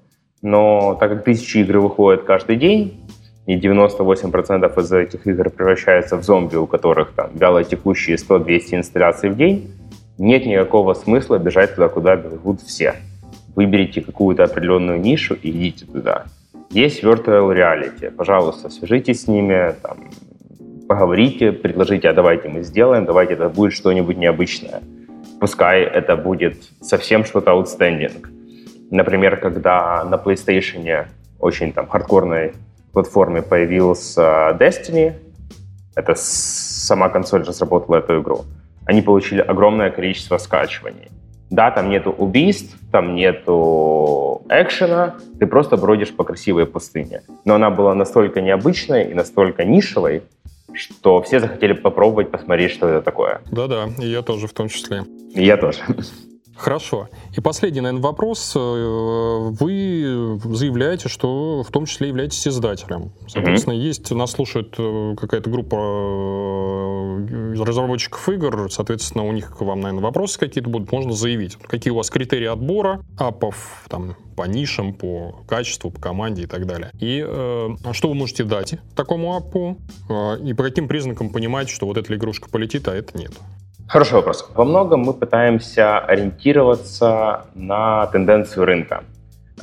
Но 0.42 0.96
так 0.98 1.10
как 1.10 1.24
тысячи 1.24 1.58
игр 1.58 1.78
выходят 1.78 2.24
каждый 2.24 2.56
день, 2.56 3.00
и 3.46 3.56
98% 3.56 4.80
из 4.80 4.92
этих 4.92 5.26
игр 5.26 5.50
превращаются 5.50 6.16
в 6.16 6.24
зомби, 6.24 6.56
у 6.56 6.66
которых 6.66 7.12
там 7.12 7.30
текущие 7.64 8.16
100-200 8.16 8.76
инсталляций 8.76 9.30
в 9.30 9.36
день, 9.36 9.70
нет 10.18 10.46
никакого 10.46 10.94
смысла 10.94 11.38
бежать 11.38 11.74
туда, 11.74 11.88
куда 11.88 12.16
бегут 12.16 12.62
все. 12.62 12.94
Выберите 13.54 14.00
какую-то 14.00 14.44
определенную 14.44 14.98
нишу 14.98 15.34
и 15.34 15.50
идите 15.50 15.84
туда. 15.84 16.24
Есть 16.70 17.04
virtual 17.04 17.54
reality. 17.54 18.10
Пожалуйста, 18.10 18.70
свяжитесь 18.70 19.22
с 19.22 19.28
ними, 19.28 19.74
там, 19.82 19.98
поговорите, 20.88 21.52
предложите, 21.52 22.08
а 22.08 22.14
давайте 22.14 22.48
мы 22.48 22.62
сделаем, 22.62 23.04
давайте 23.04 23.34
это 23.34 23.48
будет 23.48 23.74
что-нибудь 23.74 24.16
необычное. 24.16 24.80
Пускай 25.40 25.82
это 25.82 26.16
будет 26.16 26.56
совсем 26.80 27.24
что-то 27.24 27.50
outstanding. 27.50 28.26
Например, 28.90 29.36
когда 29.36 30.04
на 30.04 30.14
PlayStation 30.14 31.06
очень 31.38 31.72
там 31.72 31.88
хардкорной 31.88 32.54
платформе 32.92 33.42
появился 33.42 34.56
Destiny, 34.58 35.12
это 35.94 36.14
сама 36.16 37.08
консоль 37.08 37.42
разработала 37.42 37.96
эту 37.96 38.20
игру, 38.20 38.44
они 38.86 39.02
получили 39.02 39.40
огромное 39.40 39.90
количество 39.90 40.38
скачиваний. 40.38 41.10
Да, 41.50 41.70
там 41.70 41.90
нету 41.90 42.10
убийств, 42.10 42.76
там 42.90 43.14
нету 43.14 44.42
экшена, 44.48 45.14
ты 45.38 45.46
просто 45.46 45.76
бродишь 45.76 46.14
по 46.14 46.24
красивой 46.24 46.66
пустыне. 46.66 47.22
Но 47.44 47.54
она 47.54 47.70
была 47.70 47.94
настолько 47.94 48.40
необычной 48.40 49.10
и 49.10 49.14
настолько 49.14 49.64
нишевой, 49.64 50.22
что 50.72 51.22
все 51.22 51.40
захотели 51.40 51.72
попробовать, 51.72 52.30
посмотреть, 52.30 52.72
что 52.72 52.88
это 52.88 53.02
такое. 53.02 53.40
Да-да, 53.50 53.88
и 53.98 54.06
я 54.06 54.22
тоже 54.22 54.46
в 54.46 54.52
том 54.52 54.68
числе. 54.68 55.04
И 55.34 55.44
я 55.44 55.56
тоже. 55.56 55.78
Хорошо. 56.56 57.08
И 57.36 57.40
последний, 57.40 57.80
наверное, 57.80 58.02
вопрос. 58.02 58.54
Э, 58.56 59.48
вы 59.50 60.40
заявляете, 60.44 61.08
что 61.08 61.62
в 61.62 61.70
том 61.70 61.86
числе 61.86 62.08
являетесь 62.08 62.48
издателем. 62.48 63.12
Соответственно, 63.28 63.74
mm-hmm. 63.74 63.86
есть, 63.86 64.10
нас 64.10 64.30
слушает 64.32 64.74
э, 64.78 65.14
какая-то 65.18 65.50
группа 65.50 65.76
э, 65.76 67.54
разработчиков 67.62 68.28
игр, 68.28 68.68
соответственно, 68.70 69.24
у 69.24 69.32
них 69.32 69.56
к 69.56 69.60
вам, 69.60 69.80
наверное, 69.80 70.02
вопросы 70.02 70.38
какие-то 70.38 70.70
будут, 70.70 70.90
можно 70.92 71.12
заявить. 71.12 71.56
Какие 71.56 71.92
у 71.92 71.96
вас 71.96 72.08
критерии 72.10 72.46
отбора 72.46 73.02
апов, 73.18 73.84
там, 73.88 74.16
по 74.36 74.44
нишам, 74.44 74.94
по 74.94 75.36
качеству, 75.46 75.90
по 75.90 76.00
команде 76.00 76.44
и 76.44 76.46
так 76.46 76.66
далее. 76.66 76.90
И 77.00 77.24
э, 77.26 77.68
что 77.92 78.08
вы 78.08 78.14
можете 78.14 78.44
дать 78.44 78.76
такому 78.94 79.36
апу, 79.36 79.76
э, 80.08 80.38
и 80.42 80.54
по 80.54 80.62
каким 80.62 80.88
признакам 80.88 81.30
понимаете, 81.30 81.72
что 81.72 81.86
вот 81.86 81.98
эта 81.98 82.14
игрушка 82.14 82.48
полетит, 82.48 82.88
а 82.88 82.94
это 82.94 83.16
нет? 83.18 83.32
Хороший 83.88 84.14
вопрос. 84.14 84.50
Во 84.52 84.64
многом 84.64 85.02
мы 85.02 85.14
пытаемся 85.14 86.00
ориентироваться 86.00 87.44
на 87.54 88.06
тенденцию 88.08 88.64
рынка. 88.66 89.04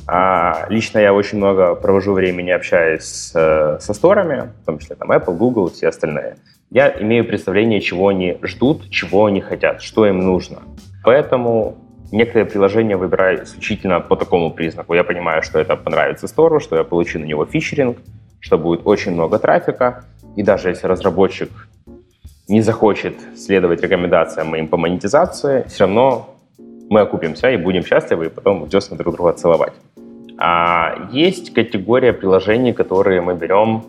А 0.06 0.66
лично 0.70 0.98
я 0.98 1.12
очень 1.12 1.36
много 1.38 1.74
провожу 1.74 2.14
времени, 2.14 2.50
общаясь 2.50 3.02
с, 3.02 3.78
со 3.80 3.94
сторами, 3.94 4.52
в 4.62 4.66
том 4.66 4.78
числе 4.78 4.96
там 4.96 5.12
Apple, 5.12 5.36
Google 5.36 5.66
и 5.66 5.72
все 5.72 5.88
остальные. 5.88 6.36
Я 6.70 6.90
имею 7.02 7.26
представление, 7.26 7.82
чего 7.82 8.08
они 8.08 8.38
ждут, 8.42 8.88
чего 8.90 9.26
они 9.26 9.42
хотят, 9.42 9.82
что 9.82 10.06
им 10.06 10.20
нужно. 10.20 10.62
Поэтому 11.04 11.76
некоторые 12.10 12.46
приложения 12.46 12.96
выбираю 12.96 13.44
исключительно 13.44 14.00
по 14.00 14.16
такому 14.16 14.50
признаку. 14.50 14.94
Я 14.94 15.04
понимаю, 15.04 15.42
что 15.42 15.58
это 15.58 15.76
понравится 15.76 16.28
стору, 16.28 16.60
что 16.60 16.76
я 16.76 16.84
получу 16.84 17.18
на 17.18 17.24
него 17.24 17.44
фичеринг, 17.44 17.98
что 18.40 18.56
будет 18.56 18.86
очень 18.86 19.12
много 19.12 19.38
трафика. 19.38 20.04
И 20.34 20.42
даже 20.42 20.70
если 20.70 20.86
разработчик 20.86 21.50
не 22.48 22.60
захочет 22.60 23.14
следовать 23.36 23.80
рекомендациям 23.82 24.48
моим 24.48 24.68
по 24.68 24.76
монетизации, 24.76 25.64
все 25.68 25.84
равно 25.84 26.34
мы 26.90 27.00
окупимся 27.00 27.50
и 27.50 27.56
будем 27.56 27.84
счастливы, 27.84 28.26
и 28.26 28.28
потом 28.28 28.68
десны 28.68 28.96
друг 28.96 29.14
друга 29.14 29.32
целовать. 29.32 29.72
А 30.36 31.08
есть 31.12 31.54
категория 31.54 32.12
приложений, 32.12 32.72
которые 32.74 33.20
мы 33.20 33.34
берем 33.34 33.84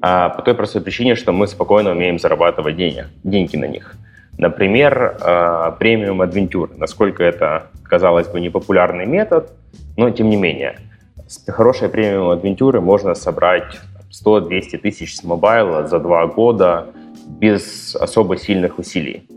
а, 0.00 0.30
по 0.30 0.42
той 0.42 0.54
простой 0.54 0.80
причине, 0.82 1.14
что 1.14 1.32
мы 1.32 1.46
спокойно 1.46 1.90
умеем 1.90 2.18
зарабатывать 2.18 2.76
денег, 2.76 3.06
деньги 3.22 3.56
на 3.56 3.66
них. 3.66 3.96
Например, 4.38 5.16
а, 5.20 5.72
премиум 5.72 6.22
адвентюр. 6.22 6.70
Насколько 6.76 7.24
это, 7.24 7.66
казалось 7.82 8.28
бы, 8.28 8.40
непопулярный 8.40 9.04
метод, 9.04 9.50
но 9.96 10.10
тем 10.10 10.30
не 10.30 10.36
менее. 10.36 10.78
С 11.26 11.44
хорошей 11.50 11.88
премиум 11.88 12.30
адвентюры 12.30 12.80
можно 12.80 13.14
собрать 13.14 13.80
100-200 14.24 14.78
тысяч 14.78 15.16
с 15.16 15.24
мобайла 15.24 15.86
за 15.86 15.98
два 15.98 16.26
года– 16.26 16.86
без 17.26 17.96
особо 17.96 18.36
сильных 18.36 18.78
усилий. 18.78 19.28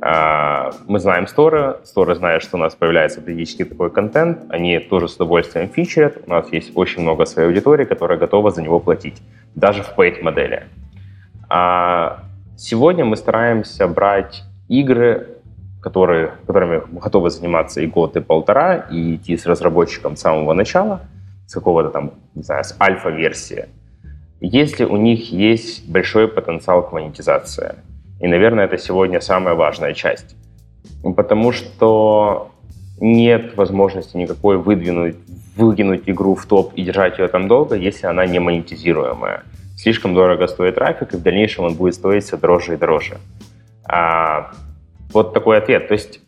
А, 0.00 0.70
мы 0.86 1.00
знаем 1.00 1.26
сторы, 1.26 1.78
сторы 1.84 2.14
знают, 2.14 2.42
что 2.42 2.56
у 2.56 2.60
нас 2.60 2.74
появляется 2.74 3.20
периодически 3.20 3.64
такой 3.64 3.90
контент, 3.90 4.44
они 4.48 4.78
тоже 4.78 5.08
с 5.08 5.16
удовольствием 5.16 5.68
фичерят, 5.68 6.18
у 6.26 6.30
нас 6.30 6.52
есть 6.52 6.72
очень 6.76 7.02
много 7.02 7.24
своей 7.24 7.48
аудитории, 7.48 7.84
которая 7.84 8.18
готова 8.18 8.50
за 8.50 8.62
него 8.62 8.78
платить, 8.78 9.20
даже 9.54 9.82
в 9.82 9.96
paid 9.96 10.22
модели. 10.22 10.64
А 11.48 12.20
сегодня 12.56 13.04
мы 13.04 13.16
стараемся 13.16 13.88
брать 13.88 14.44
игры, 14.68 15.38
которые, 15.82 16.32
которыми 16.46 16.82
готовы 16.92 17.30
заниматься 17.30 17.80
и 17.80 17.86
год, 17.86 18.16
и 18.16 18.20
полтора, 18.20 18.76
и 18.90 19.16
идти 19.16 19.36
с 19.36 19.46
разработчиком 19.46 20.16
с 20.16 20.20
самого 20.20 20.52
начала, 20.52 21.00
с 21.46 21.54
какого-то 21.54 21.90
там, 21.90 22.12
не 22.34 22.42
знаю, 22.42 22.62
с 22.62 22.76
альфа-версии, 22.78 23.68
если 24.40 24.84
у 24.84 24.96
них 24.96 25.32
есть 25.32 25.88
большой 25.88 26.28
потенциал 26.28 26.88
к 26.88 26.92
монетизации. 26.92 27.74
И, 28.20 28.26
наверное, 28.26 28.64
это 28.64 28.78
сегодня 28.78 29.20
самая 29.20 29.54
важная 29.54 29.94
часть. 29.94 30.36
Потому 31.02 31.52
что 31.52 32.50
нет 33.00 33.56
возможности 33.56 34.16
никакой 34.16 34.58
выдвинуть, 34.58 35.16
выкинуть 35.56 36.02
игру 36.06 36.34
в 36.34 36.46
топ 36.46 36.72
и 36.74 36.82
держать 36.82 37.18
ее 37.18 37.28
там 37.28 37.48
долго, 37.48 37.76
если 37.76 38.06
она 38.06 38.26
не 38.26 38.38
монетизируемая. 38.38 39.42
Слишком 39.76 40.14
дорого 40.14 40.46
стоит 40.48 40.74
трафик, 40.74 41.14
и 41.14 41.16
в 41.16 41.22
дальнейшем 41.22 41.64
он 41.64 41.74
будет 41.74 41.94
стоить 41.94 42.24
все 42.24 42.36
дороже 42.36 42.74
и 42.74 42.76
дороже. 42.76 43.18
А, 43.84 44.52
вот 45.12 45.32
такой 45.32 45.58
ответ. 45.58 45.88
То 45.88 45.94
есть, 45.94 46.20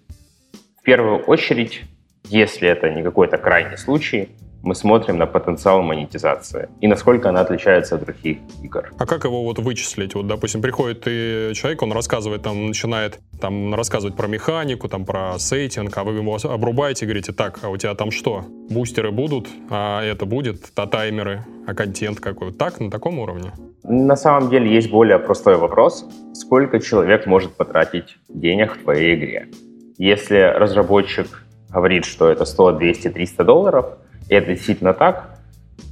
в 0.79 0.83
первую 0.83 1.19
очередь, 1.19 1.83
если 2.29 2.69
это 2.69 2.91
не 2.91 3.03
какой-то 3.03 3.39
крайний 3.39 3.77
случай, 3.77 4.29
мы 4.63 4.75
смотрим 4.75 5.19
на 5.19 5.27
потенциал 5.27 5.83
монетизации 5.83 6.69
и 6.81 6.89
насколько 6.89 7.29
она 7.29 7.41
отличается 7.41 7.95
от 7.95 8.05
других 8.05 8.39
игр. 8.63 8.93
А 8.99 9.07
как 9.07 9.25
его 9.25 9.43
вот 9.43 9.59
вычислить? 9.59 10.15
Вот, 10.15 10.27
допустим, 10.27 10.61
приходит 10.61 11.05
и 11.07 11.53
человек, 11.55 11.83
он 11.83 11.93
рассказывает, 11.93 12.43
там, 12.43 12.67
начинает 12.67 13.19
там 13.41 13.75
рассказывать 13.75 14.17
про 14.17 14.27
механику, 14.27 14.89
там, 14.89 15.05
про 15.05 15.39
сейтинг, 15.39 15.97
а 15.97 16.05
вы 16.05 16.15
его 16.15 16.37
обрубаете 16.45 17.05
и 17.05 17.09
говорите, 17.09 17.33
так, 17.33 17.59
а 17.63 17.69
у 17.69 17.77
тебя 17.77 17.95
там 17.95 18.11
что? 18.11 18.45
Бустеры 18.71 19.11
будут, 19.11 19.49
а 19.71 20.03
это 20.03 20.27
будет, 20.27 20.71
а 20.77 20.87
таймеры, 20.87 21.45
а 21.67 21.75
контент 21.75 22.21
какой? 22.21 22.53
Так, 22.53 22.81
на 22.81 22.91
таком 22.91 23.19
уровне? 23.19 23.53
На 23.83 24.17
самом 24.17 24.51
деле 24.51 24.73
есть 24.73 24.91
более 24.91 25.19
простой 25.19 25.57
вопрос. 25.57 26.05
Сколько 26.35 26.81
человек 26.81 27.27
может 27.27 27.55
потратить 27.55 28.19
денег 28.29 28.77
в 28.77 28.83
твоей 28.83 29.15
игре? 29.15 29.49
Если 29.97 30.37
разработчик 30.37 31.45
говорит, 31.71 32.05
что 32.05 32.31
это 32.31 32.45
100, 32.45 32.73
200, 32.73 33.09
300 33.09 33.45
долларов– 33.45 33.87
и 34.31 34.35
это 34.35 34.47
действительно 34.47 34.95
так, 34.95 35.29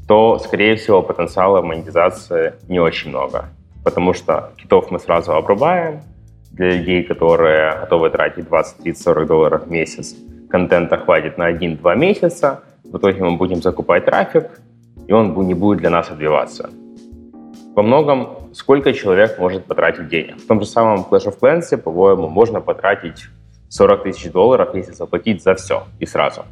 то, 0.07 0.39
скорее 0.39 0.76
всего, 0.76 1.03
потенциала 1.03 1.61
монетизации 1.61 2.55
не 2.68 2.78
очень 2.78 3.11
много. 3.11 3.47
Потому 3.82 4.14
что 4.14 4.53
китов 4.57 4.93
мы 4.93 5.01
сразу 5.01 5.32
обрубаем. 5.32 6.03
Для 6.53 6.70
людей, 6.70 7.03
которые 7.03 7.80
готовы 7.80 8.11
тратить 8.11 8.47
20, 8.49 8.78
30, 8.78 9.03
40 9.03 9.26
долларов 9.26 9.66
в 9.66 9.70
месяц, 9.70 10.14
контента 10.49 10.97
хватит 10.99 11.36
на 11.36 11.51
1-2 11.51 11.97
месяца. 11.97 12.62
В 12.84 12.97
итоге 12.97 13.22
мы 13.24 13.36
будем 13.36 13.61
закупать 13.61 14.05
трафик, 14.05 14.61
и 15.09 15.12
он 15.12 15.34
не 15.47 15.55
будет 15.55 15.78
для 15.78 15.91
нас 15.91 16.09
отбиваться. 16.11 16.70
Во 17.74 17.82
многом, 17.82 18.55
сколько 18.55 18.93
человек 18.93 19.39
может 19.39 19.64
потратить 19.64 20.09
денег? 20.09 20.36
В 20.36 20.47
том 20.47 20.61
же 20.61 20.66
самом 20.66 21.01
Clash 21.11 21.26
of 21.26 21.39
Clans, 21.41 21.76
по-моему, 21.76 22.28
можно 22.28 22.61
потратить 22.61 23.24
40 23.68 24.05
тысяч 24.05 24.30
долларов, 24.30 24.74
если 24.74 24.93
заплатить 24.93 25.43
за 25.43 25.55
все 25.55 25.82
и 25.99 26.07
сразу. 26.07 26.45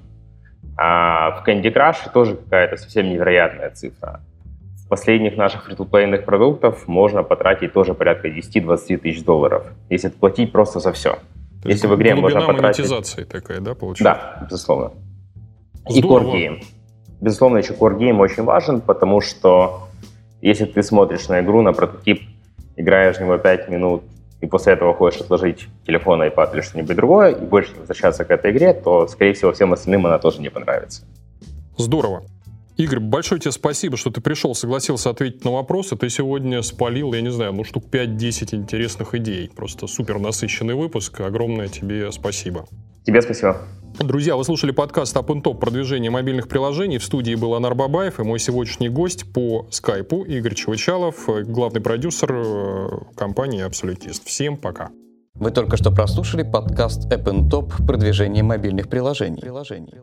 А 0.77 1.31
в 1.31 1.49
Candy 1.49 1.73
Crush 1.73 2.13
тоже 2.13 2.37
какая-то 2.37 2.77
совсем 2.77 3.09
невероятная 3.09 3.71
цифра. 3.71 4.21
В 4.85 4.89
последних 4.89 5.37
наших 5.37 5.65
фри 5.65 5.75
продуктов 6.19 6.87
можно 6.87 7.23
потратить 7.23 7.73
тоже 7.73 7.95
порядка 7.95 8.29
10-20 8.29 8.99
тысяч 8.99 9.25
долларов, 9.25 9.67
если 9.91 10.09
платить 10.11 10.53
просто 10.53 10.79
за 10.79 10.93
все. 10.93 11.19
То 11.63 11.69
если 11.69 11.89
в 11.89 11.97
игре 11.97 12.15
можно 12.15 12.41
потратить... 12.43 12.79
монетизации 12.79 13.25
такая, 13.25 13.61
да, 13.61 13.75
получается? 13.75 14.05
Да, 14.05 14.47
безусловно. 14.47 14.93
Здорово. 15.89 15.99
И 15.99 16.03
Core 16.03 16.33
Game. 16.33 16.63
Безусловно, 17.21 17.59
еще 17.59 17.73
Core 17.73 17.99
Game 17.99 18.19
очень 18.19 18.45
важен, 18.45 18.81
потому 18.81 19.21
что 19.21 19.89
если 20.43 20.67
ты 20.67 20.83
смотришь 20.83 21.29
на 21.29 21.41
игру, 21.41 21.63
на 21.63 21.73
прототип, 21.73 22.23
играешь 22.77 23.17
в 23.17 23.21
него 23.21 23.39
5 23.39 23.69
минут, 23.69 24.05
и 24.41 24.47
после 24.47 24.75
этого 24.75 24.95
хочешь 24.95 25.21
отложить 25.21 25.69
телефон, 25.87 26.23
iPad 26.23 26.55
или 26.55 26.61
что-нибудь 26.61 26.97
другое, 26.97 27.31
и 27.33 27.45
больше 27.45 27.75
возвращаться 27.77 28.25
к 28.25 28.31
этой 28.31 28.51
игре, 28.53 28.75
то, 28.75 29.07
скорее 29.07 29.33
всего, 29.33 29.53
всем 29.53 29.73
остальным 29.73 30.07
она 30.07 30.19
тоже 30.19 30.41
не 30.41 30.51
понравится. 30.51 31.05
Здорово. 31.77 32.23
Игорь, 32.77 33.01
большое 33.01 33.41
тебе 33.41 33.53
спасибо, 33.53 33.97
что 33.97 34.11
ты 34.11 34.21
пришел, 34.21 34.55
согласился 34.55 35.09
ответить 35.09 35.45
на 35.45 35.51
вопросы. 35.51 35.97
Ты 35.97 36.11
сегодня 36.11 36.61
спалил, 36.61 37.15
я 37.15 37.23
не 37.23 37.31
знаю, 37.31 37.55
ну 37.55 37.65
штук 37.65 37.85
5-10 37.91 38.55
интересных 38.55 39.15
идей. 39.15 39.51
Просто 39.55 39.87
супер 39.87 40.19
насыщенный 40.19 40.75
выпуск. 40.75 41.21
Огромное 41.21 41.69
тебе 41.69 42.13
спасибо. 42.13 42.67
Тебе 43.05 43.23
спасибо. 43.23 43.57
Друзья, 43.99 44.37
вы 44.37 44.45
слушали 44.45 44.73
подкаст 44.73 45.17
Up 45.17 45.29
Top 45.43 45.59
продвижение 45.59 46.11
мобильных 46.11 46.49
приложений. 46.49 46.99
В 46.99 47.05
студии 47.05 47.35
был 47.35 47.55
Анар 47.55 47.75
Бабаев 47.75 48.21
и 48.21 48.23
мой 48.25 48.39
сегодняшний 48.39 48.91
гость 48.91 49.33
по 49.33 49.67
скайпу 49.71 50.23
Игорь 50.23 50.55
Чевычалов, 50.55 51.27
главный 51.47 51.81
продюсер 51.81 52.31
э, 52.31 52.89
компании 53.17 53.63
Абсолютист. 53.63 54.27
Всем 54.27 54.59
пока. 54.59 54.91
Вы 55.35 55.51
только 55.51 55.79
что 55.79 55.91
прослушали 55.91 56.43
подкаст 56.43 57.11
App 57.11 57.25
Top 57.49 57.87
продвижение 57.87 58.43
мобильных 58.43 58.91
приложений. 58.91 59.41
приложений. 59.41 59.95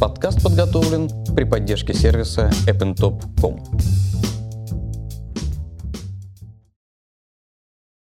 Подкаст 0.00 0.42
подготовлен 0.42 1.10
при 1.34 1.44
поддержке 1.44 1.92
сервиса 1.92 2.50
appntop.com. 2.66 3.60